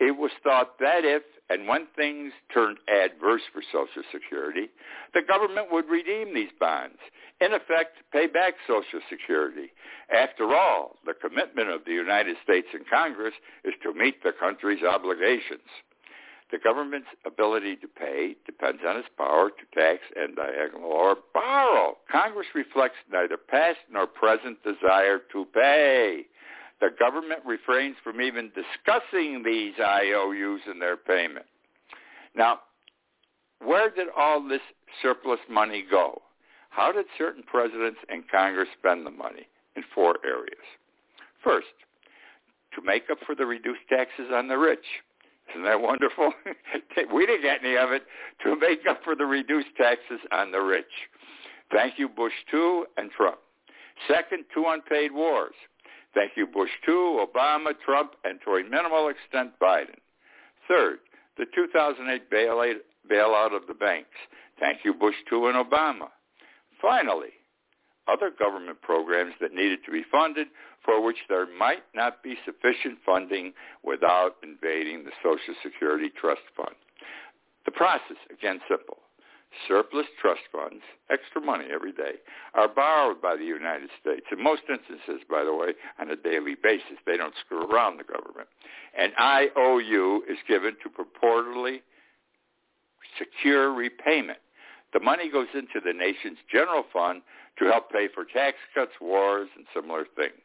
It 0.00 0.16
was 0.16 0.30
thought 0.42 0.78
that 0.78 1.04
if 1.04 1.22
and 1.50 1.68
when 1.68 1.86
things 1.94 2.32
turned 2.52 2.78
adverse 2.88 3.42
for 3.52 3.62
Social 3.70 4.02
Security, 4.10 4.68
the 5.12 5.22
government 5.22 5.68
would 5.70 5.88
redeem 5.88 6.34
these 6.34 6.52
bonds, 6.58 6.98
in 7.40 7.52
effect 7.52 7.98
pay 8.12 8.26
back 8.26 8.54
Social 8.66 9.00
Security. 9.10 9.72
After 10.14 10.54
all, 10.54 10.96
the 11.04 11.14
commitment 11.14 11.68
of 11.68 11.84
the 11.84 11.92
United 11.92 12.36
States 12.42 12.68
and 12.72 12.88
Congress 12.88 13.34
is 13.64 13.74
to 13.82 13.92
meet 13.92 14.22
the 14.22 14.32
country's 14.32 14.82
obligations. 14.82 15.68
The 16.50 16.58
government's 16.58 17.08
ability 17.26 17.76
to 17.76 17.88
pay 17.88 18.36
depends 18.46 18.80
on 18.86 18.96
its 18.96 19.08
power 19.16 19.50
to 19.50 19.80
tax 19.80 20.02
and 20.14 20.36
diagonal 20.36 20.90
or 20.90 21.16
borrow. 21.32 21.96
Congress 22.10 22.46
reflects 22.54 22.98
neither 23.10 23.36
past 23.36 23.78
nor 23.90 24.06
present 24.06 24.62
desire 24.62 25.20
to 25.32 25.46
pay 25.46 26.26
the 26.84 26.90
government 26.98 27.40
refrains 27.46 27.96
from 28.04 28.20
even 28.20 28.52
discussing 28.54 29.42
these 29.42 29.72
IOUs 29.78 30.60
and 30.66 30.80
their 30.82 30.98
payment. 30.98 31.46
Now, 32.36 32.60
where 33.64 33.88
did 33.88 34.08
all 34.14 34.46
this 34.46 34.60
surplus 35.00 35.40
money 35.48 35.84
go? 35.90 36.20
How 36.68 36.92
did 36.92 37.06
certain 37.16 37.42
presidents 37.42 37.98
and 38.10 38.24
Congress 38.30 38.68
spend 38.78 39.06
the 39.06 39.10
money? 39.10 39.46
In 39.76 39.82
four 39.94 40.16
areas. 40.24 40.66
First, 41.42 41.66
to 42.76 42.82
make 42.82 43.04
up 43.10 43.18
for 43.26 43.34
the 43.34 43.46
reduced 43.46 43.80
taxes 43.88 44.26
on 44.32 44.46
the 44.46 44.56
rich. 44.56 44.84
Isn't 45.50 45.64
that 45.64 45.80
wonderful? 45.80 46.32
we 47.12 47.26
didn't 47.26 47.42
get 47.42 47.64
any 47.64 47.76
of 47.76 47.90
it 47.92 48.02
to 48.44 48.56
make 48.56 48.86
up 48.88 49.00
for 49.02 49.16
the 49.16 49.24
reduced 49.24 49.74
taxes 49.76 50.20
on 50.30 50.52
the 50.52 50.60
rich. 50.60 50.84
Thank 51.72 51.98
you, 51.98 52.08
Bush 52.08 52.32
2 52.50 52.86
and 52.98 53.10
Trump. 53.10 53.38
Second, 54.06 54.44
two 54.54 54.66
unpaid 54.68 55.12
wars. 55.12 55.54
Thank 56.14 56.32
you, 56.36 56.46
Bush 56.46 56.70
2, 56.86 57.26
Obama, 57.26 57.72
Trump, 57.84 58.12
and 58.24 58.38
to 58.44 58.52
a 58.52 58.62
minimal 58.62 59.08
extent, 59.08 59.52
Biden. 59.60 59.98
Third, 60.68 60.98
the 61.36 61.46
2008 61.54 62.30
bailout 62.30 63.56
of 63.56 63.66
the 63.66 63.74
banks. 63.74 64.16
Thank 64.60 64.84
you, 64.84 64.94
Bush 64.94 65.16
2 65.28 65.48
and 65.48 65.56
Obama. 65.56 66.08
Finally, 66.80 67.32
other 68.06 68.30
government 68.38 68.80
programs 68.82 69.34
that 69.40 69.54
needed 69.54 69.80
to 69.84 69.90
be 69.90 70.04
funded 70.10 70.48
for 70.84 71.02
which 71.02 71.16
there 71.28 71.46
might 71.58 71.82
not 71.94 72.22
be 72.22 72.36
sufficient 72.44 72.98
funding 73.04 73.52
without 73.82 74.36
invading 74.42 75.04
the 75.04 75.10
Social 75.22 75.54
Security 75.62 76.10
Trust 76.20 76.42
Fund. 76.56 76.76
The 77.64 77.72
process, 77.72 78.18
again, 78.30 78.60
simple. 78.68 78.98
Surplus 79.68 80.06
trust 80.20 80.42
funds, 80.50 80.82
extra 81.10 81.40
money 81.40 81.66
every 81.72 81.92
day, 81.92 82.14
are 82.54 82.68
borrowed 82.68 83.20
by 83.22 83.36
the 83.36 83.44
United 83.44 83.90
States. 84.00 84.26
In 84.32 84.42
most 84.42 84.62
instances, 84.68 85.24
by 85.28 85.44
the 85.44 85.54
way, 85.54 85.74
on 85.98 86.10
a 86.10 86.16
daily 86.16 86.54
basis. 86.60 86.98
They 87.06 87.16
don't 87.16 87.34
screw 87.44 87.64
around 87.64 87.98
the 87.98 88.04
government. 88.04 88.48
An 88.98 89.12
IOU 89.18 90.22
is 90.28 90.38
given 90.48 90.76
to 90.82 90.90
purportedly 90.90 91.80
secure 93.18 93.72
repayment. 93.72 94.38
The 94.92 95.00
money 95.00 95.30
goes 95.30 95.48
into 95.54 95.80
the 95.84 95.92
nation's 95.92 96.38
general 96.50 96.84
fund 96.92 97.22
to 97.58 97.66
help 97.66 97.90
pay 97.90 98.08
for 98.12 98.24
tax 98.24 98.56
cuts, 98.74 98.92
wars, 99.00 99.48
and 99.56 99.66
similar 99.74 100.04
things. 100.16 100.42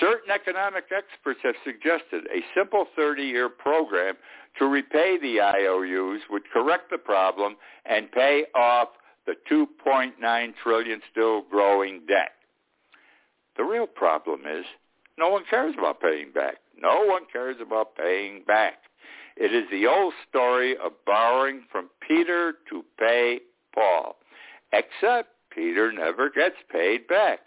Certain 0.00 0.30
economic 0.30 0.84
experts 0.94 1.40
have 1.42 1.54
suggested 1.64 2.24
a 2.26 2.44
simple 2.54 2.86
30-year 2.98 3.48
program 3.48 4.14
to 4.58 4.66
repay 4.66 5.18
the 5.20 5.40
IOUs 5.40 6.20
would 6.30 6.42
correct 6.52 6.90
the 6.90 6.98
problem 6.98 7.56
and 7.86 8.10
pay 8.12 8.44
off 8.54 8.88
the 9.26 9.34
2.9 9.50 10.54
trillion 10.62 11.00
still 11.10 11.42
growing 11.42 12.00
debt. 12.06 12.32
The 13.56 13.64
real 13.64 13.86
problem 13.86 14.42
is 14.42 14.64
no 15.18 15.28
one 15.28 15.42
cares 15.50 15.74
about 15.76 16.00
paying 16.00 16.32
back. 16.32 16.56
No 16.80 17.04
one 17.04 17.22
cares 17.32 17.56
about 17.60 17.96
paying 17.96 18.44
back. 18.46 18.74
It 19.36 19.52
is 19.52 19.64
the 19.70 19.86
old 19.86 20.14
story 20.28 20.76
of 20.76 20.92
borrowing 21.06 21.64
from 21.70 21.90
Peter 22.06 22.54
to 22.70 22.84
pay 22.98 23.40
Paul, 23.74 24.16
except 24.72 25.28
Peter 25.54 25.92
never 25.92 26.30
gets 26.30 26.56
paid 26.70 27.06
back. 27.08 27.40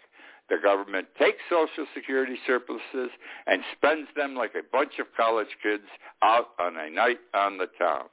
The 0.52 0.58
government 0.58 1.08
takes 1.18 1.38
Social 1.48 1.86
Security 1.94 2.36
surpluses 2.46 3.08
and 3.46 3.62
spends 3.74 4.06
them 4.14 4.34
like 4.34 4.52
a 4.54 4.60
bunch 4.70 4.98
of 5.00 5.06
college 5.16 5.48
kids 5.62 5.88
out 6.22 6.48
on 6.60 6.76
a 6.76 6.90
night 6.90 7.20
on 7.32 7.56
the 7.56 7.68
town. 7.78 8.04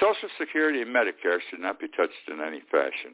Social 0.00 0.30
Security 0.38 0.80
and 0.80 0.88
Medicare 0.88 1.36
should 1.50 1.60
not 1.60 1.78
be 1.80 1.88
touched 1.88 2.24
in 2.32 2.40
any 2.40 2.62
fashion, 2.70 3.12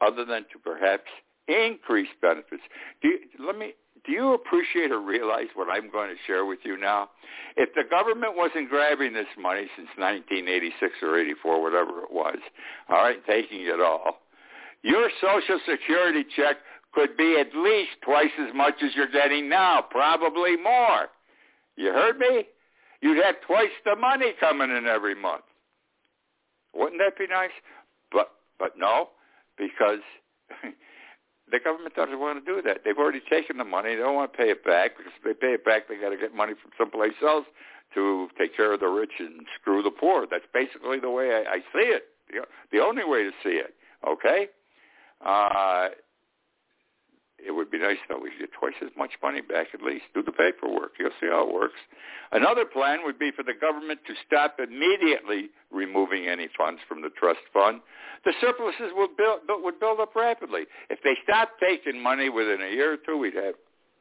other 0.00 0.24
than 0.24 0.44
to 0.52 0.58
perhaps 0.62 1.10
increase 1.48 2.06
benefits. 2.22 2.62
Do 3.02 3.08
you, 3.08 3.18
let 3.44 3.58
me. 3.58 3.72
Do 4.06 4.12
you 4.12 4.32
appreciate 4.32 4.92
or 4.92 5.00
realize 5.00 5.48
what 5.54 5.68
I'm 5.68 5.90
going 5.90 6.10
to 6.10 6.16
share 6.28 6.46
with 6.46 6.60
you 6.62 6.78
now? 6.78 7.10
If 7.56 7.74
the 7.74 7.82
government 7.90 8.36
wasn't 8.36 8.70
grabbing 8.70 9.12
this 9.14 9.26
money 9.36 9.66
since 9.76 9.88
1986 9.98 10.94
or 11.02 11.18
84, 11.18 11.60
whatever 11.60 12.02
it 12.04 12.12
was, 12.12 12.38
all 12.88 13.02
right, 13.02 13.18
taking 13.26 13.62
it 13.62 13.80
all, 13.80 14.20
your 14.82 15.10
Social 15.20 15.60
Security 15.68 16.24
check 16.34 16.56
could 16.92 17.16
be 17.16 17.36
at 17.38 17.54
least 17.56 17.90
twice 18.02 18.32
as 18.40 18.54
much 18.54 18.74
as 18.82 18.90
you're 18.94 19.10
getting 19.10 19.48
now, 19.48 19.84
probably 19.90 20.56
more. 20.56 21.08
You 21.76 21.92
heard 21.92 22.18
me? 22.18 22.46
You'd 23.00 23.22
have 23.24 23.36
twice 23.46 23.70
the 23.84 23.96
money 23.96 24.32
coming 24.38 24.70
in 24.70 24.86
every 24.86 25.14
month. 25.14 25.44
Wouldn't 26.74 27.00
that 27.00 27.18
be 27.18 27.26
nice? 27.26 27.50
But 28.12 28.30
but 28.58 28.72
no, 28.76 29.10
because 29.56 30.00
the 31.50 31.58
government 31.58 31.94
doesn't 31.94 32.20
want 32.20 32.44
to 32.44 32.54
do 32.54 32.62
that. 32.62 32.78
They've 32.84 32.98
already 32.98 33.22
taken 33.30 33.56
the 33.56 33.64
money. 33.64 33.94
They 33.94 34.02
don't 34.02 34.14
want 34.14 34.32
to 34.32 34.38
pay 34.38 34.50
it 34.50 34.64
back 34.64 34.96
because 34.96 35.12
if 35.16 35.24
they 35.24 35.46
pay 35.46 35.54
it 35.54 35.64
back, 35.64 35.88
they 35.88 35.96
got 35.96 36.10
to 36.10 36.16
get 36.16 36.34
money 36.34 36.54
from 36.60 36.72
someplace 36.78 37.16
else 37.26 37.46
to 37.94 38.28
take 38.38 38.56
care 38.56 38.72
of 38.72 38.80
the 38.80 38.86
rich 38.86 39.12
and 39.18 39.46
screw 39.60 39.82
the 39.82 39.90
poor. 39.90 40.26
That's 40.30 40.44
basically 40.54 41.00
the 41.00 41.10
way 41.10 41.32
I, 41.32 41.54
I 41.54 41.58
see 41.72 41.88
it. 41.88 42.04
The, 42.28 42.42
the 42.70 42.84
only 42.84 43.04
way 43.04 43.24
to 43.24 43.30
see 43.42 43.58
it. 43.58 43.74
Okay. 44.06 44.48
Uh, 45.24 45.88
it 47.46 47.52
would 47.52 47.70
be 47.70 47.78
nice 47.78 47.98
though. 48.08 48.18
We 48.18 48.30
get 48.38 48.50
twice 48.52 48.74
as 48.82 48.90
much 48.96 49.12
money 49.22 49.40
back 49.40 49.68
at 49.74 49.82
least. 49.82 50.04
Do 50.14 50.22
the 50.22 50.32
paperwork. 50.32 50.92
You'll 50.98 51.16
see 51.20 51.28
how 51.28 51.48
it 51.48 51.54
works. 51.54 51.78
Another 52.32 52.64
plan 52.64 53.00
would 53.04 53.18
be 53.18 53.30
for 53.30 53.42
the 53.42 53.54
government 53.58 54.00
to 54.06 54.14
stop 54.26 54.58
immediately 54.58 55.50
removing 55.70 56.28
any 56.28 56.48
funds 56.56 56.80
from 56.88 57.02
the 57.02 57.10
trust 57.10 57.40
fund. 57.52 57.80
The 58.24 58.32
surpluses 58.40 58.92
would 58.94 59.16
build, 59.16 59.40
would 59.48 59.80
build 59.80 60.00
up 60.00 60.14
rapidly. 60.14 60.62
If 60.90 61.00
they 61.02 61.16
stopped 61.24 61.60
taking 61.60 62.02
money 62.02 62.28
within 62.28 62.60
a 62.62 62.70
year 62.70 62.92
or 62.92 62.96
two, 62.96 63.18
we'd 63.18 63.34
have, 63.34 63.54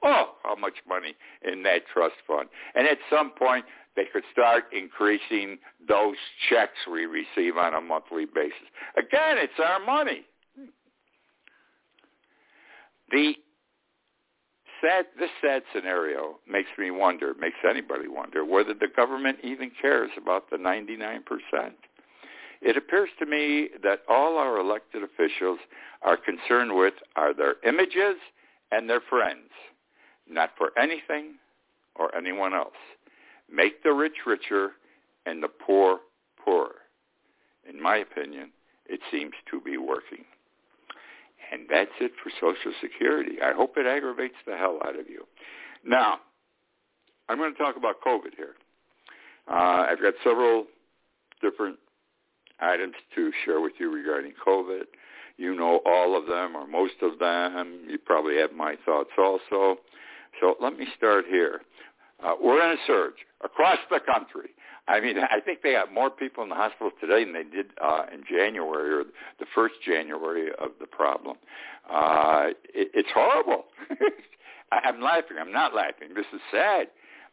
oh, 0.03 0.35
how 0.43 0.55
much 0.55 0.75
money 0.87 1.15
in 1.43 1.63
that 1.63 1.83
trust 1.91 2.15
fund. 2.27 2.49
And 2.75 2.87
at 2.87 2.97
some 3.09 3.31
point, 3.31 3.65
they 3.95 4.05
could 4.11 4.23
start 4.31 4.65
increasing 4.71 5.57
those 5.87 6.15
checks 6.49 6.77
we 6.89 7.05
receive 7.05 7.57
on 7.57 7.73
a 7.73 7.81
monthly 7.81 8.25
basis. 8.25 8.69
Again, 8.97 9.37
it's 9.37 9.59
our 9.59 9.83
money. 9.83 10.25
The 13.11 13.33
sad, 14.81 15.05
this 15.19 15.29
sad 15.41 15.63
scenario 15.73 16.39
makes 16.47 16.69
me 16.77 16.91
wonder, 16.91 17.33
makes 17.39 17.57
anybody 17.67 18.07
wonder, 18.07 18.45
whether 18.45 18.73
the 18.73 18.87
government 18.87 19.39
even 19.43 19.71
cares 19.81 20.11
about 20.17 20.49
the 20.49 20.57
99%. 20.57 21.21
It 22.61 22.75
appears 22.75 23.09
to 23.19 23.25
me 23.25 23.69
that 23.83 24.01
all 24.09 24.37
our 24.37 24.57
elected 24.57 25.03
officials 25.03 25.59
are 26.01 26.17
concerned 26.17 26.75
with 26.75 26.93
are 27.15 27.33
their 27.33 27.55
images 27.65 28.17
and 28.71 28.89
their 28.89 29.01
friends, 29.01 29.49
not 30.29 30.51
for 30.57 30.71
anything 30.77 31.35
or 31.95 32.13
anyone 32.15 32.53
else. 32.53 32.73
Make 33.51 33.83
the 33.83 33.93
rich 33.93 34.25
richer 34.25 34.71
and 35.25 35.41
the 35.41 35.47
poor 35.47 35.99
poorer. 36.43 36.75
In 37.67 37.81
my 37.81 37.97
opinion, 37.97 38.51
it 38.87 38.99
seems 39.11 39.33
to 39.51 39.61
be 39.61 39.77
working. 39.77 40.25
And 41.51 41.63
that's 41.69 41.91
it 41.99 42.11
for 42.21 42.29
Social 42.39 42.73
Security. 42.81 43.41
I 43.41 43.53
hope 43.53 43.73
it 43.77 43.87
aggravates 43.87 44.35
the 44.45 44.55
hell 44.55 44.79
out 44.85 44.99
of 44.99 45.09
you. 45.09 45.25
Now, 45.85 46.19
I'm 47.27 47.37
going 47.37 47.53
to 47.53 47.57
talk 47.57 47.75
about 47.75 48.01
COVID 48.05 48.35
here. 48.35 48.55
Uh, 49.49 49.87
I've 49.89 50.01
got 50.01 50.13
several 50.23 50.65
different 51.41 51.77
items 52.59 52.93
to 53.15 53.31
share 53.45 53.61
with 53.61 53.73
you 53.79 53.91
regarding 53.91 54.33
COVID. 54.45 54.83
You 55.37 55.55
know 55.55 55.79
all 55.85 56.17
of 56.17 56.27
them 56.27 56.55
or 56.55 56.67
most 56.67 56.95
of 57.01 57.17
them. 57.17 57.85
You 57.87 57.97
probably 57.97 58.37
have 58.37 58.51
my 58.51 58.75
thoughts 58.85 59.11
also. 59.17 59.77
So 60.39 60.55
let 60.61 60.77
me 60.77 60.85
start 60.97 61.25
here. 61.29 61.61
Uh, 62.23 62.33
we're 62.41 62.63
in 62.63 62.77
a 62.77 62.81
surge 62.85 63.15
across 63.43 63.77
the 63.89 63.99
country. 63.99 64.49
I 64.89 64.99
mean, 64.99 65.17
I 65.19 65.39
think 65.39 65.61
they 65.61 65.73
have 65.73 65.91
more 65.93 66.09
people 66.09 66.41
in 66.41 66.49
the 66.49 66.55
hospital 66.55 66.89
today 66.99 67.23
than 67.23 67.33
they 67.33 67.43
did 67.43 67.67
uh, 67.79 68.05
in 68.11 68.23
January 68.27 68.91
or 68.91 69.03
the 69.39 69.45
first 69.53 69.75
January 69.85 70.49
of 70.59 70.71
the 70.79 70.87
problem. 70.87 71.37
Uh, 71.87 72.47
it, 72.73 72.89
it's 72.95 73.09
horrible. 73.13 73.65
I'm 74.71 74.99
laughing. 74.99 75.37
I'm 75.39 75.51
not 75.51 75.75
laughing. 75.75 76.09
This 76.15 76.25
is 76.33 76.41
sad. 76.51 76.87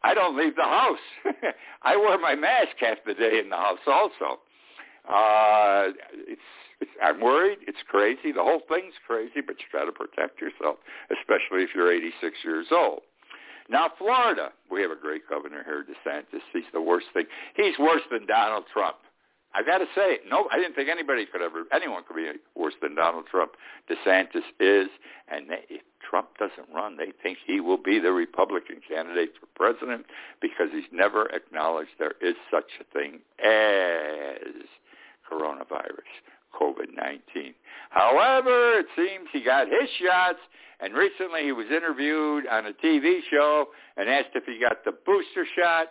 I 0.04 0.12
don't 0.12 0.36
leave 0.36 0.54
the 0.54 0.62
house. 0.62 0.98
I 1.82 1.96
wear 1.96 2.18
my 2.18 2.34
mask 2.34 2.76
half 2.78 2.98
the 3.06 3.14
day 3.14 3.40
in 3.42 3.48
the 3.48 3.56
house 3.56 3.78
also. 3.86 4.40
Uh, 5.08 5.96
it's, 6.28 6.40
it's, 6.82 6.90
I'm 7.02 7.22
worried. 7.22 7.58
It's 7.66 7.78
crazy. 7.88 8.32
The 8.32 8.42
whole 8.42 8.60
thing's 8.68 8.94
crazy, 9.06 9.40
but 9.40 9.56
you 9.58 9.66
got 9.72 9.86
to 9.86 9.92
protect 9.92 10.42
yourself, 10.42 10.76
especially 11.10 11.64
if 11.64 11.70
you're 11.74 11.90
86 11.90 12.36
years 12.44 12.66
old. 12.70 13.00
Now, 13.68 13.90
Florida, 13.98 14.50
we 14.70 14.80
have 14.82 14.90
a 14.90 14.96
great 15.00 15.28
governor 15.28 15.64
here, 15.64 15.84
DeSantis. 15.84 16.40
He's 16.52 16.62
the 16.72 16.80
worst 16.80 17.06
thing. 17.12 17.24
He's 17.56 17.78
worse 17.78 18.02
than 18.10 18.26
Donald 18.26 18.64
Trump. 18.72 18.96
I 19.54 19.62
got 19.62 19.78
to 19.78 19.86
say, 19.94 20.18
no, 20.28 20.48
I 20.52 20.56
didn't 20.56 20.74
think 20.74 20.90
anybody 20.90 21.24
could 21.24 21.40
ever, 21.40 21.64
anyone 21.72 22.02
could 22.06 22.16
be 22.16 22.30
worse 22.54 22.74
than 22.82 22.94
Donald 22.94 23.24
Trump. 23.30 23.52
DeSantis 23.90 24.44
is, 24.60 24.88
and 25.28 25.48
they, 25.48 25.64
if 25.70 25.82
Trump 26.08 26.28
doesn't 26.38 26.72
run, 26.74 26.96
they 26.98 27.12
think 27.22 27.38
he 27.46 27.60
will 27.60 27.82
be 27.82 27.98
the 27.98 28.12
Republican 28.12 28.80
candidate 28.86 29.30
for 29.40 29.46
president 29.56 30.04
because 30.42 30.68
he's 30.72 30.90
never 30.92 31.26
acknowledged 31.34 31.90
there 31.98 32.14
is 32.20 32.34
such 32.50 32.70
a 32.80 32.84
thing 32.92 33.20
as 33.42 34.66
coronavirus, 35.24 36.12
COVID-19. 36.60 37.54
However, 37.90 38.78
it 38.78 38.86
seems 38.94 39.28
he 39.32 39.42
got 39.42 39.68
his 39.68 39.88
shots 40.04 40.38
and 40.80 40.94
recently 40.94 41.42
he 41.42 41.52
was 41.52 41.66
interviewed 41.70 42.46
on 42.46 42.66
a 42.66 42.72
TV 42.72 43.20
show 43.30 43.66
and 43.96 44.08
asked 44.08 44.34
if 44.34 44.44
he 44.44 44.60
got 44.60 44.84
the 44.84 44.92
booster 45.04 45.46
shot. 45.58 45.88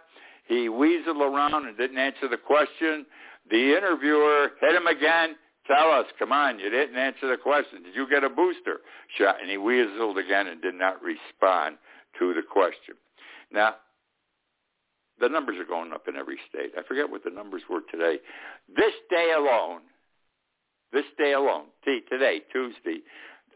He 0.48 0.70
weaseled 0.70 1.22
around 1.22 1.66
and 1.66 1.76
didn't 1.78 1.98
answer 1.98 2.28
the 2.30 2.38
question. 2.38 3.06
The 3.50 3.78
interviewer 3.78 4.52
hit 4.62 4.76
him 4.76 4.88
again. 4.88 5.36
Tell 5.68 5.90
us, 5.90 6.06
come 6.20 6.32
on, 6.32 6.60
you 6.60 6.70
didn't 6.70 6.96
answer 6.96 7.28
the 7.28 7.38
question. 7.38 7.82
Did 7.82 7.96
you 7.96 8.08
get 8.08 8.24
a 8.24 8.30
booster 8.30 8.82
shot? 9.18 9.38
And 9.42 9.50
he 9.50 9.58
weaseled 9.58 10.24
again 10.24 10.48
and 10.48 10.62
did 10.62 10.76
not 10.76 11.02
respond 11.02 11.78
to 12.20 12.34
the 12.34 12.44
question. 12.44 12.96
Now, 13.52 13.76
the 15.20 15.30
numbers 15.30 15.56
are 15.60 15.66
going 15.66 15.94
up 15.94 16.08
in 16.08 16.16
every 16.16 16.38
state. 16.50 16.72
I 16.78 16.84
forget 16.88 17.10
what 17.10 17.24
the 17.24 17.32
numbers 17.32 17.64
were 17.70 17.82
today. 17.90 18.18
This 18.76 18.94
day 19.10 19.34
alone, 19.36 19.82
this 20.92 21.06
day 21.18 21.34
alone, 21.34 21.66
today, 21.84 22.42
Tuesday, 22.52 23.02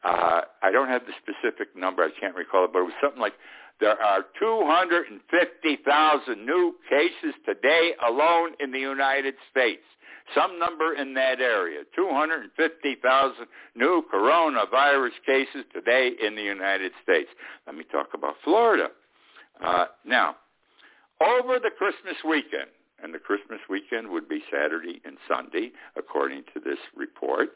uh, 0.04 0.42
I 0.62 0.72
don't 0.72 0.88
have 0.88 1.04
the 1.06 1.14
specific 1.22 1.76
number. 1.76 2.04
I 2.04 2.10
can't 2.20 2.36
recall 2.36 2.66
it, 2.66 2.74
but 2.74 2.80
it 2.80 2.84
was 2.84 2.94
something 3.02 3.22
like 3.22 3.34
there 3.80 4.02
are 4.02 4.26
250,000 4.40 6.46
new 6.46 6.76
cases 6.90 7.34
today 7.46 7.94
alone 8.06 8.52
in 8.60 8.72
the 8.72 8.80
United 8.80 9.36
States. 9.50 9.84
Some 10.36 10.60
number 10.60 10.94
in 10.94 11.14
that 11.16 11.40
area. 11.40 11.82
250,000 11.96 13.48
new 13.76 14.04
coronavirus 14.14 15.14
cases 15.26 15.66
today 15.74 16.12
in 16.22 16.36
the 16.36 16.44
United 16.44 16.92
States. 17.02 17.30
Let 17.66 17.76
me 17.76 17.84
talk 17.92 18.10
about 18.14 18.36
Florida. 18.44 18.90
Uh, 19.64 19.86
now, 20.06 20.36
over 21.22 21.60
the 21.60 21.72
Christmas 21.78 22.16
weekend, 22.28 22.70
and 23.02 23.14
the 23.14 23.20
Christmas 23.20 23.60
weekend 23.70 24.10
would 24.10 24.28
be 24.28 24.42
Saturday 24.52 25.02
and 25.06 25.18
Sunday, 25.28 25.72
according 25.98 26.44
to 26.54 26.60
this 26.60 26.80
report, 26.96 27.50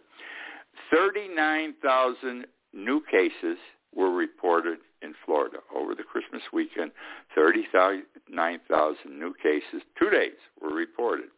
39,000 0.92 2.46
new 2.74 3.02
cases 3.10 3.58
were 3.96 4.12
reported 4.12 4.80
in 5.02 5.14
Florida 5.26 5.58
over 5.76 5.96
the 5.96 6.04
Christmas 6.04 6.44
weekend. 6.52 6.92
39,000 7.36 9.20
new 9.20 9.34
cases, 9.42 9.82
two 10.00 10.10
days 10.10 10.34
were 10.62 10.74
reported. 10.74 11.30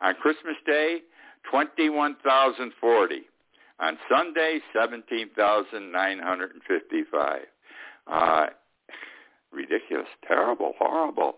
On 0.00 0.14
Christmas 0.14 0.56
Day, 0.66 1.00
21,040. 1.50 3.22
On 3.80 3.98
Sunday, 4.10 4.60
17,955. 4.74 7.40
Uh, 8.06 8.46
ridiculous, 9.52 10.08
terrible, 10.26 10.72
horrible. 10.78 11.34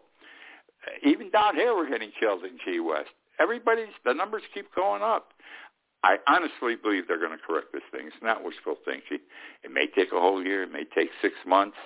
Even 1.05 1.31
down 1.31 1.55
here, 1.55 1.77
we're 1.77 1.89
getting 1.89 2.11
killed 2.19 2.43
in 2.45 2.59
Key 2.65 2.81
West. 2.81 3.11
Everybody's 3.39 3.95
the 4.05 4.13
numbers 4.13 4.43
keep 4.53 4.75
going 4.75 5.03
up. 5.03 5.29
I 6.05 6.17
honestly 6.27 6.75
believe 6.75 7.07
they're 7.07 7.19
going 7.19 7.37
to 7.37 7.45
correct 7.45 7.73
this 7.73 7.83
thing. 7.93 8.07
It's 8.07 8.23
not 8.23 8.45
wishful 8.45 8.77
thinking. 8.85 9.19
It 9.63 9.71
may 9.73 9.87
take 9.87 10.13
a 10.13 10.21
whole 10.21 10.43
year. 10.43 10.65
It 10.65 10.73
may 10.73 10.85
take 10.85 11.11
six 11.21 11.35
months. 11.47 11.77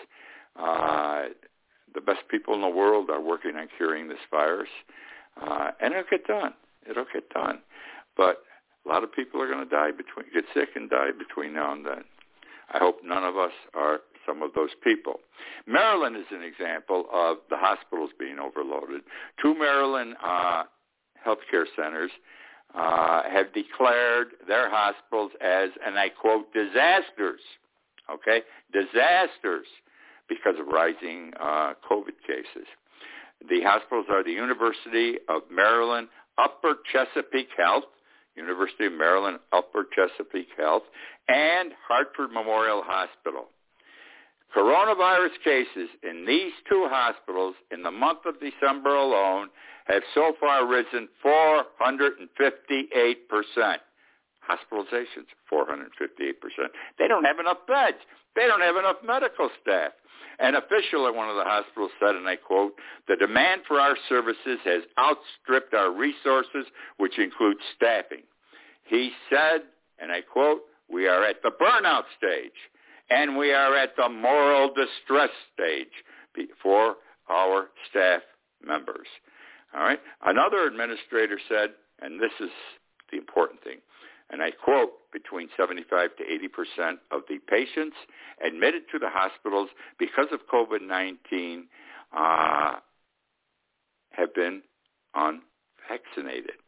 Uh, 0.58 1.26
the 1.94 2.00
best 2.00 2.20
people 2.30 2.54
in 2.54 2.62
the 2.62 2.68
world 2.68 3.10
are 3.10 3.20
working 3.20 3.56
on 3.56 3.68
curing 3.76 4.08
this 4.08 4.18
virus, 4.30 4.68
uh, 5.40 5.70
and 5.80 5.92
it'll 5.92 6.04
get 6.10 6.26
done. 6.26 6.54
It'll 6.88 7.06
get 7.12 7.28
done. 7.30 7.60
But 8.16 8.42
a 8.84 8.88
lot 8.88 9.04
of 9.04 9.12
people 9.12 9.42
are 9.42 9.48
going 9.48 9.66
to 9.66 9.70
die 9.70 9.90
between, 9.90 10.32
get 10.32 10.44
sick 10.54 10.70
and 10.76 10.88
die 10.88 11.10
between 11.16 11.52
now 11.54 11.72
and 11.72 11.84
then. 11.84 12.04
I 12.72 12.78
hope 12.78 12.98
none 13.04 13.24
of 13.24 13.36
us 13.36 13.52
are 13.74 14.00
some 14.26 14.42
of 14.42 14.52
those 14.54 14.70
people. 14.82 15.20
Maryland 15.66 16.16
is 16.16 16.26
an 16.30 16.42
example 16.42 17.06
of 17.12 17.38
the 17.48 17.56
hospitals 17.56 18.10
being 18.18 18.38
overloaded. 18.38 19.02
Two 19.40 19.54
Maryland 19.54 20.16
uh, 20.24 20.64
healthcare 21.24 21.64
centers 21.76 22.10
uh, 22.76 23.22
have 23.30 23.52
declared 23.54 24.28
their 24.46 24.70
hospitals 24.70 25.32
as, 25.40 25.70
and 25.84 25.98
I 25.98 26.10
quote, 26.10 26.52
disasters. 26.52 27.40
Okay, 28.12 28.42
disasters 28.72 29.66
because 30.28 30.54
of 30.60 30.66
rising 30.66 31.32
uh, 31.40 31.74
COVID 31.90 32.20
cases. 32.26 32.68
The 33.48 33.62
hospitals 33.62 34.06
are 34.10 34.22
the 34.22 34.32
University 34.32 35.16
of 35.28 35.42
Maryland 35.50 36.08
Upper 36.38 36.74
Chesapeake 36.92 37.48
Health, 37.56 37.84
University 38.36 38.86
of 38.86 38.92
Maryland 38.92 39.38
Upper 39.52 39.86
Chesapeake 39.94 40.48
Health, 40.56 40.82
and 41.28 41.72
Harford 41.88 42.32
Memorial 42.32 42.82
Hospital. 42.84 43.46
Coronavirus 44.54 45.42
cases 45.44 45.88
in 46.02 46.24
these 46.26 46.52
two 46.68 46.86
hospitals 46.90 47.54
in 47.70 47.82
the 47.82 47.90
month 47.90 48.20
of 48.26 48.40
December 48.40 48.94
alone 48.94 49.48
have 49.86 50.02
so 50.14 50.34
far 50.40 50.66
risen 50.66 51.08
458%. 51.24 52.16
Hospitalizations, 54.48 55.26
458%. 55.52 56.70
They 56.98 57.08
don't 57.08 57.24
have 57.24 57.40
enough 57.40 57.66
beds. 57.66 57.98
They 58.34 58.46
don't 58.46 58.60
have 58.60 58.76
enough 58.76 58.96
medical 59.04 59.50
staff. 59.60 59.92
An 60.38 60.54
official 60.54 61.06
at 61.08 61.14
one 61.14 61.28
of 61.28 61.36
the 61.36 61.44
hospitals 61.44 61.90
said, 61.98 62.14
and 62.14 62.28
I 62.28 62.36
quote, 62.36 62.74
the 63.08 63.16
demand 63.16 63.62
for 63.66 63.80
our 63.80 63.96
services 64.08 64.58
has 64.64 64.82
outstripped 64.98 65.74
our 65.74 65.90
resources, 65.90 66.66
which 66.98 67.18
includes 67.18 67.60
staffing. 67.74 68.22
He 68.84 69.12
said, 69.30 69.62
and 69.98 70.12
I 70.12 70.20
quote, 70.20 70.60
we 70.90 71.08
are 71.08 71.24
at 71.24 71.42
the 71.42 71.50
burnout 71.50 72.04
stage 72.16 72.52
and 73.10 73.36
we 73.36 73.52
are 73.52 73.76
at 73.76 73.96
the 73.96 74.08
moral 74.08 74.68
distress 74.68 75.30
stage 75.54 76.04
for 76.62 76.96
our 77.28 77.68
staff 77.90 78.22
members. 78.64 79.06
All 79.74 79.82
right. 79.82 80.00
Another 80.24 80.66
administrator 80.66 81.38
said, 81.48 81.70
and 82.00 82.20
this 82.20 82.32
is 82.40 82.50
the 83.10 83.18
important 83.18 83.62
thing, 83.62 83.78
and 84.30 84.42
I 84.42 84.50
quote, 84.50 84.90
between 85.12 85.48
75 85.56 86.16
to 86.16 86.24
80 86.24 86.48
percent 86.48 86.98
of 87.10 87.22
the 87.28 87.38
patients 87.48 87.96
admitted 88.44 88.82
to 88.92 88.98
the 88.98 89.08
hospitals 89.08 89.70
because 89.98 90.26
of 90.32 90.40
COVID-19 90.52 91.62
uh, 92.16 92.76
have 94.10 94.34
been 94.34 94.62
unvaccinated. 95.14 96.58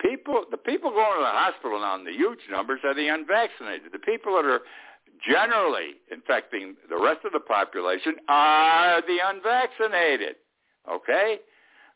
People, 0.00 0.44
the 0.50 0.56
people 0.56 0.90
going 0.90 1.18
to 1.18 1.22
the 1.22 1.30
hospital 1.30 1.80
now 1.80 1.96
in 1.96 2.04
the 2.04 2.12
huge 2.12 2.40
numbers 2.50 2.80
are 2.84 2.94
the 2.94 3.08
unvaccinated. 3.08 3.92
The 3.92 3.98
people 3.98 4.34
that 4.36 4.44
are 4.44 4.60
generally 5.28 5.94
infecting 6.10 6.76
the 6.88 7.00
rest 7.00 7.20
of 7.24 7.32
the 7.32 7.40
population 7.40 8.14
are 8.28 9.00
the 9.02 9.18
unvaccinated. 9.24 10.36
Okay? 10.90 11.38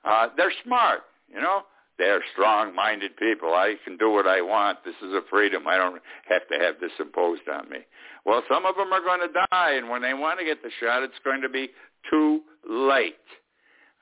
Uh, 0.04 0.28
they're 0.36 0.52
smart, 0.64 1.00
you 1.32 1.40
know. 1.40 1.62
They're 1.98 2.22
strong-minded 2.32 3.16
people. 3.16 3.54
I 3.54 3.74
can 3.84 3.96
do 3.96 4.10
what 4.10 4.26
I 4.26 4.42
want. 4.42 4.84
This 4.84 4.94
is 5.02 5.14
a 5.14 5.22
freedom. 5.30 5.66
I 5.66 5.78
don't 5.78 6.02
have 6.28 6.46
to 6.48 6.58
have 6.58 6.74
this 6.78 6.92
imposed 7.00 7.48
on 7.48 7.70
me. 7.70 7.78
Well, 8.26 8.42
some 8.50 8.66
of 8.66 8.76
them 8.76 8.92
are 8.92 9.00
going 9.00 9.20
to 9.20 9.46
die, 9.50 9.72
and 9.72 9.88
when 9.88 10.02
they 10.02 10.12
want 10.12 10.38
to 10.38 10.44
get 10.44 10.62
the 10.62 10.70
shot, 10.78 11.02
it's 11.02 11.14
going 11.24 11.40
to 11.40 11.48
be 11.48 11.70
too 12.10 12.42
late. 12.68 13.14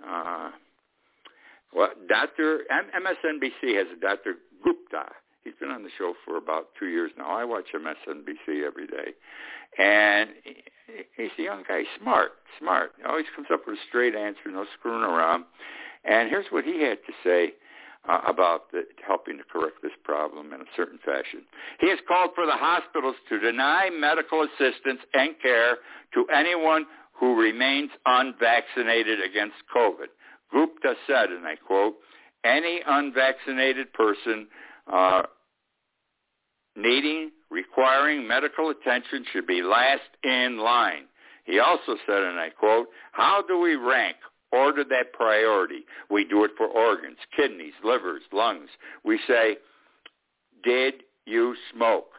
Uh, 0.05 0.51
well, 1.73 1.91
Dr. 2.09 2.63
MSNBC 2.71 3.77
has 3.77 3.87
Dr. 4.01 4.35
Gupta. 4.65 5.13
He's 5.45 5.55
been 5.61 5.71
on 5.71 5.83
the 5.83 5.91
show 5.99 6.15
for 6.25 6.39
about 6.39 6.69
two 6.79 6.87
years 6.87 7.11
now. 7.19 7.27
I 7.27 7.45
watch 7.45 7.67
MSNBC 7.75 8.67
every 8.67 8.87
day, 8.87 9.13
and 9.79 10.31
he's 11.17 11.31
a 11.39 11.43
young 11.43 11.63
guy, 11.69 11.83
smart, 12.01 12.33
smart. 12.59 12.93
He 12.97 13.05
always 13.05 13.27
comes 13.37 13.49
up 13.53 13.61
with 13.67 13.77
a 13.77 13.83
straight 13.89 14.15
answer, 14.15 14.51
no 14.51 14.65
screwing 14.79 15.03
around. 15.03 15.45
And 16.05 16.29
here's 16.31 16.47
what 16.51 16.65
he 16.65 16.83
had 16.83 16.99
to 17.07 17.13
say 17.23 17.55
uh, 18.09 18.21
about 18.27 18.71
the, 18.73 18.85
helping 19.07 19.39
to 19.39 19.45
correct 19.45 19.77
this 19.83 19.93
problem 20.03 20.53
in 20.53 20.61
a 20.61 20.71
certain 20.77 20.99
fashion. 21.05 21.43
He 21.81 21.89
has 21.91 21.99
called 22.07 22.31
for 22.35 22.47
the 22.47 22.57
hospitals 22.57 23.17
to 23.29 23.39
deny 23.39 23.91
medical 23.91 24.43
assistance 24.43 25.01
and 25.15 25.35
care 25.43 25.79
to 26.15 26.27
anyone 26.35 26.87
who 27.13 27.39
remains 27.39 27.91
unvaccinated 28.07 29.21
against 29.23 29.57
COVID. 29.75 30.09
Gupta 30.51 30.95
said, 31.07 31.31
and 31.31 31.47
I 31.47 31.57
quote, 31.57 31.95
any 32.45 32.81
unvaccinated 32.87 33.93
person 33.93 34.49
uh, 34.93 35.23
needing, 36.77 37.31
requiring 37.51 38.27
medical 38.27 38.71
attention 38.71 39.25
should 39.33 39.47
be 39.47 39.63
last 39.63 40.03
in 40.23 40.59
line. 40.59 41.05
He 41.45 41.59
also 41.59 41.97
said, 42.07 42.23
and 42.23 42.39
I 42.39 42.51
quote, 42.51 42.89
how 43.13 43.43
do 43.47 43.61
we 43.61 43.75
rank 43.77 44.17
order 44.55 44.85
that 44.85 45.13
priority. 45.13 45.85
We 46.11 46.25
do 46.25 46.45
it 46.45 46.53
for 46.57 46.67
organs, 46.67 47.19
kidneys, 47.37 47.75
livers, 47.83 48.23
lungs. 48.33 48.71
We 49.05 49.19
say, 49.27 49.57
did 50.63 50.95
you 51.27 51.57
smoke? 51.75 52.11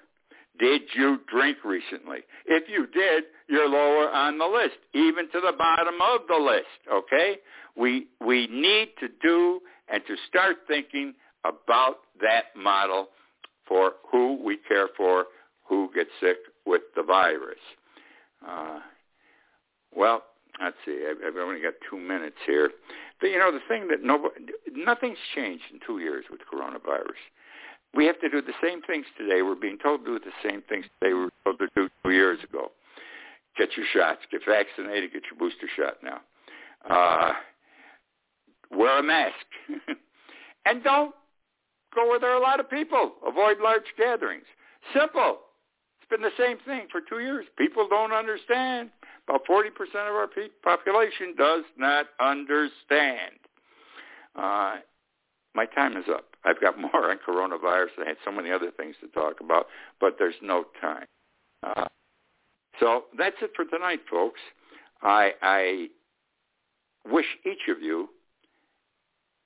Did 0.59 0.81
you 0.95 1.19
drink 1.31 1.57
recently? 1.65 2.19
If 2.45 2.69
you 2.69 2.87
did, 2.87 3.25
you're 3.47 3.69
lower 3.69 4.09
on 4.09 4.37
the 4.37 4.45
list, 4.45 4.77
even 4.93 5.29
to 5.31 5.41
the 5.41 5.53
bottom 5.57 5.95
of 6.01 6.21
the 6.27 6.35
list, 6.35 6.65
okay? 6.91 7.37
We, 7.75 8.07
we 8.25 8.47
need 8.47 8.89
to 8.99 9.07
do 9.21 9.59
and 9.89 10.01
to 10.07 10.15
start 10.27 10.57
thinking 10.67 11.13
about 11.47 11.97
that 12.21 12.55
model 12.55 13.07
for 13.67 13.93
who 14.11 14.41
we 14.43 14.57
care 14.67 14.89
for, 14.95 15.25
who 15.67 15.89
gets 15.93 16.09
sick 16.19 16.37
with 16.65 16.81
the 16.95 17.03
virus. 17.03 17.59
Uh, 18.47 18.79
well, 19.95 20.23
let's 20.61 20.75
see, 20.85 21.05
I've, 21.09 21.35
only 21.37 21.61
got 21.61 21.73
two 21.89 21.97
minutes 21.97 22.37
here. 22.45 22.71
But, 23.19 23.27
you 23.27 23.39
know, 23.39 23.51
the 23.51 23.59
thing 23.67 23.87
that 23.89 24.03
nobody, 24.03 24.35
nothing's 24.73 25.17
changed 25.33 25.63
in 25.73 25.79
two 25.85 25.99
years 25.99 26.25
with 26.29 26.41
coronavirus. 26.51 27.21
We 27.93 28.05
have 28.07 28.19
to 28.19 28.29
do 28.29 28.41
the 28.41 28.53
same 28.61 28.81
things 28.81 29.05
today. 29.17 29.41
We're 29.41 29.55
being 29.55 29.77
told 29.77 30.05
to 30.05 30.19
do 30.19 30.19
the 30.19 30.49
same 30.49 30.61
things 30.67 30.85
today 30.99 31.13
we 31.13 31.25
were 31.25 31.31
told 31.45 31.59
to 31.59 31.67
do 31.75 31.89
two 32.03 32.11
years 32.11 32.39
ago. 32.43 32.71
Get 33.57 33.69
your 33.77 33.85
shots. 33.93 34.19
Get 34.31 34.41
vaccinated. 34.45 35.13
Get 35.13 35.23
your 35.31 35.39
booster 35.39 35.67
shot 35.77 35.97
now. 36.03 36.19
Uh, 36.89 37.33
wear 38.69 38.99
a 38.99 39.03
mask. 39.03 39.35
and 40.65 40.83
don't 40.83 41.15
go 41.95 42.07
where 42.07 42.19
there 42.19 42.31
are 42.31 42.37
a 42.37 42.43
lot 42.43 42.59
of 42.59 42.69
people. 42.69 43.13
Avoid 43.25 43.57
large 43.61 43.85
gatherings. 43.97 44.45
Simple. 44.93 45.39
It's 45.99 46.09
been 46.09 46.21
the 46.21 46.35
same 46.37 46.57
thing 46.65 46.87
for 46.91 47.01
two 47.01 47.19
years. 47.19 47.45
People 47.57 47.87
don't 47.89 48.11
understand. 48.11 48.91
About 49.27 49.41
40% 49.47 49.69
of 49.69 50.15
our 50.15 50.29
population 50.63 51.33
does 51.35 51.63
not 51.77 52.07
understand. 52.19 53.39
Uh, 54.35 54.75
my 55.55 55.65
time 55.65 55.97
is 55.97 56.05
up. 56.13 56.25
I've 56.43 56.61
got 56.61 56.77
more 56.79 57.09
on 57.09 57.17
coronavirus. 57.27 57.89
I 58.03 58.07
had 58.07 58.17
so 58.23 58.31
many 58.31 58.51
other 58.51 58.71
things 58.71 58.95
to 59.01 59.07
talk 59.07 59.39
about, 59.39 59.67
but 59.99 60.17
there's 60.19 60.35
no 60.41 60.65
time. 60.79 61.05
Uh, 61.63 61.87
so 62.79 63.05
that's 63.17 63.37
it 63.41 63.51
for 63.55 63.65
tonight, 63.65 64.01
folks. 64.09 64.41
I, 65.01 65.31
I 65.41 65.87
wish 67.09 67.25
each 67.45 67.69
of 67.69 67.81
you 67.81 68.09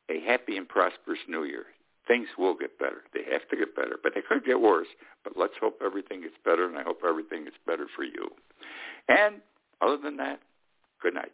a 0.10 0.20
happy 0.22 0.58
and 0.58 0.68
prosperous 0.68 1.20
new 1.28 1.44
year. 1.44 1.66
Things 2.10 2.28
will 2.40 2.56
get 2.56 2.80
better. 2.80 3.04
They 3.14 3.22
have 3.32 3.48
to 3.50 3.56
get 3.56 3.76
better, 3.76 3.98
but 4.02 4.14
they 4.16 4.22
could 4.28 4.44
get 4.44 4.60
worse. 4.60 4.88
But 5.24 5.34
let's 5.38 5.54
hope 5.62 5.80
everything 5.86 6.22
gets 6.22 6.34
better, 6.44 6.68
and 6.68 6.76
I 6.76 6.82
hope 6.84 7.02
everything 7.08 7.44
gets 7.46 7.58
better 7.68 7.86
for 7.96 8.04
you. 8.04 8.30
And 9.08 9.36
other 9.80 9.98
than 10.02 10.18
that, 10.18 10.40
good 11.02 11.14
night. 11.14 11.32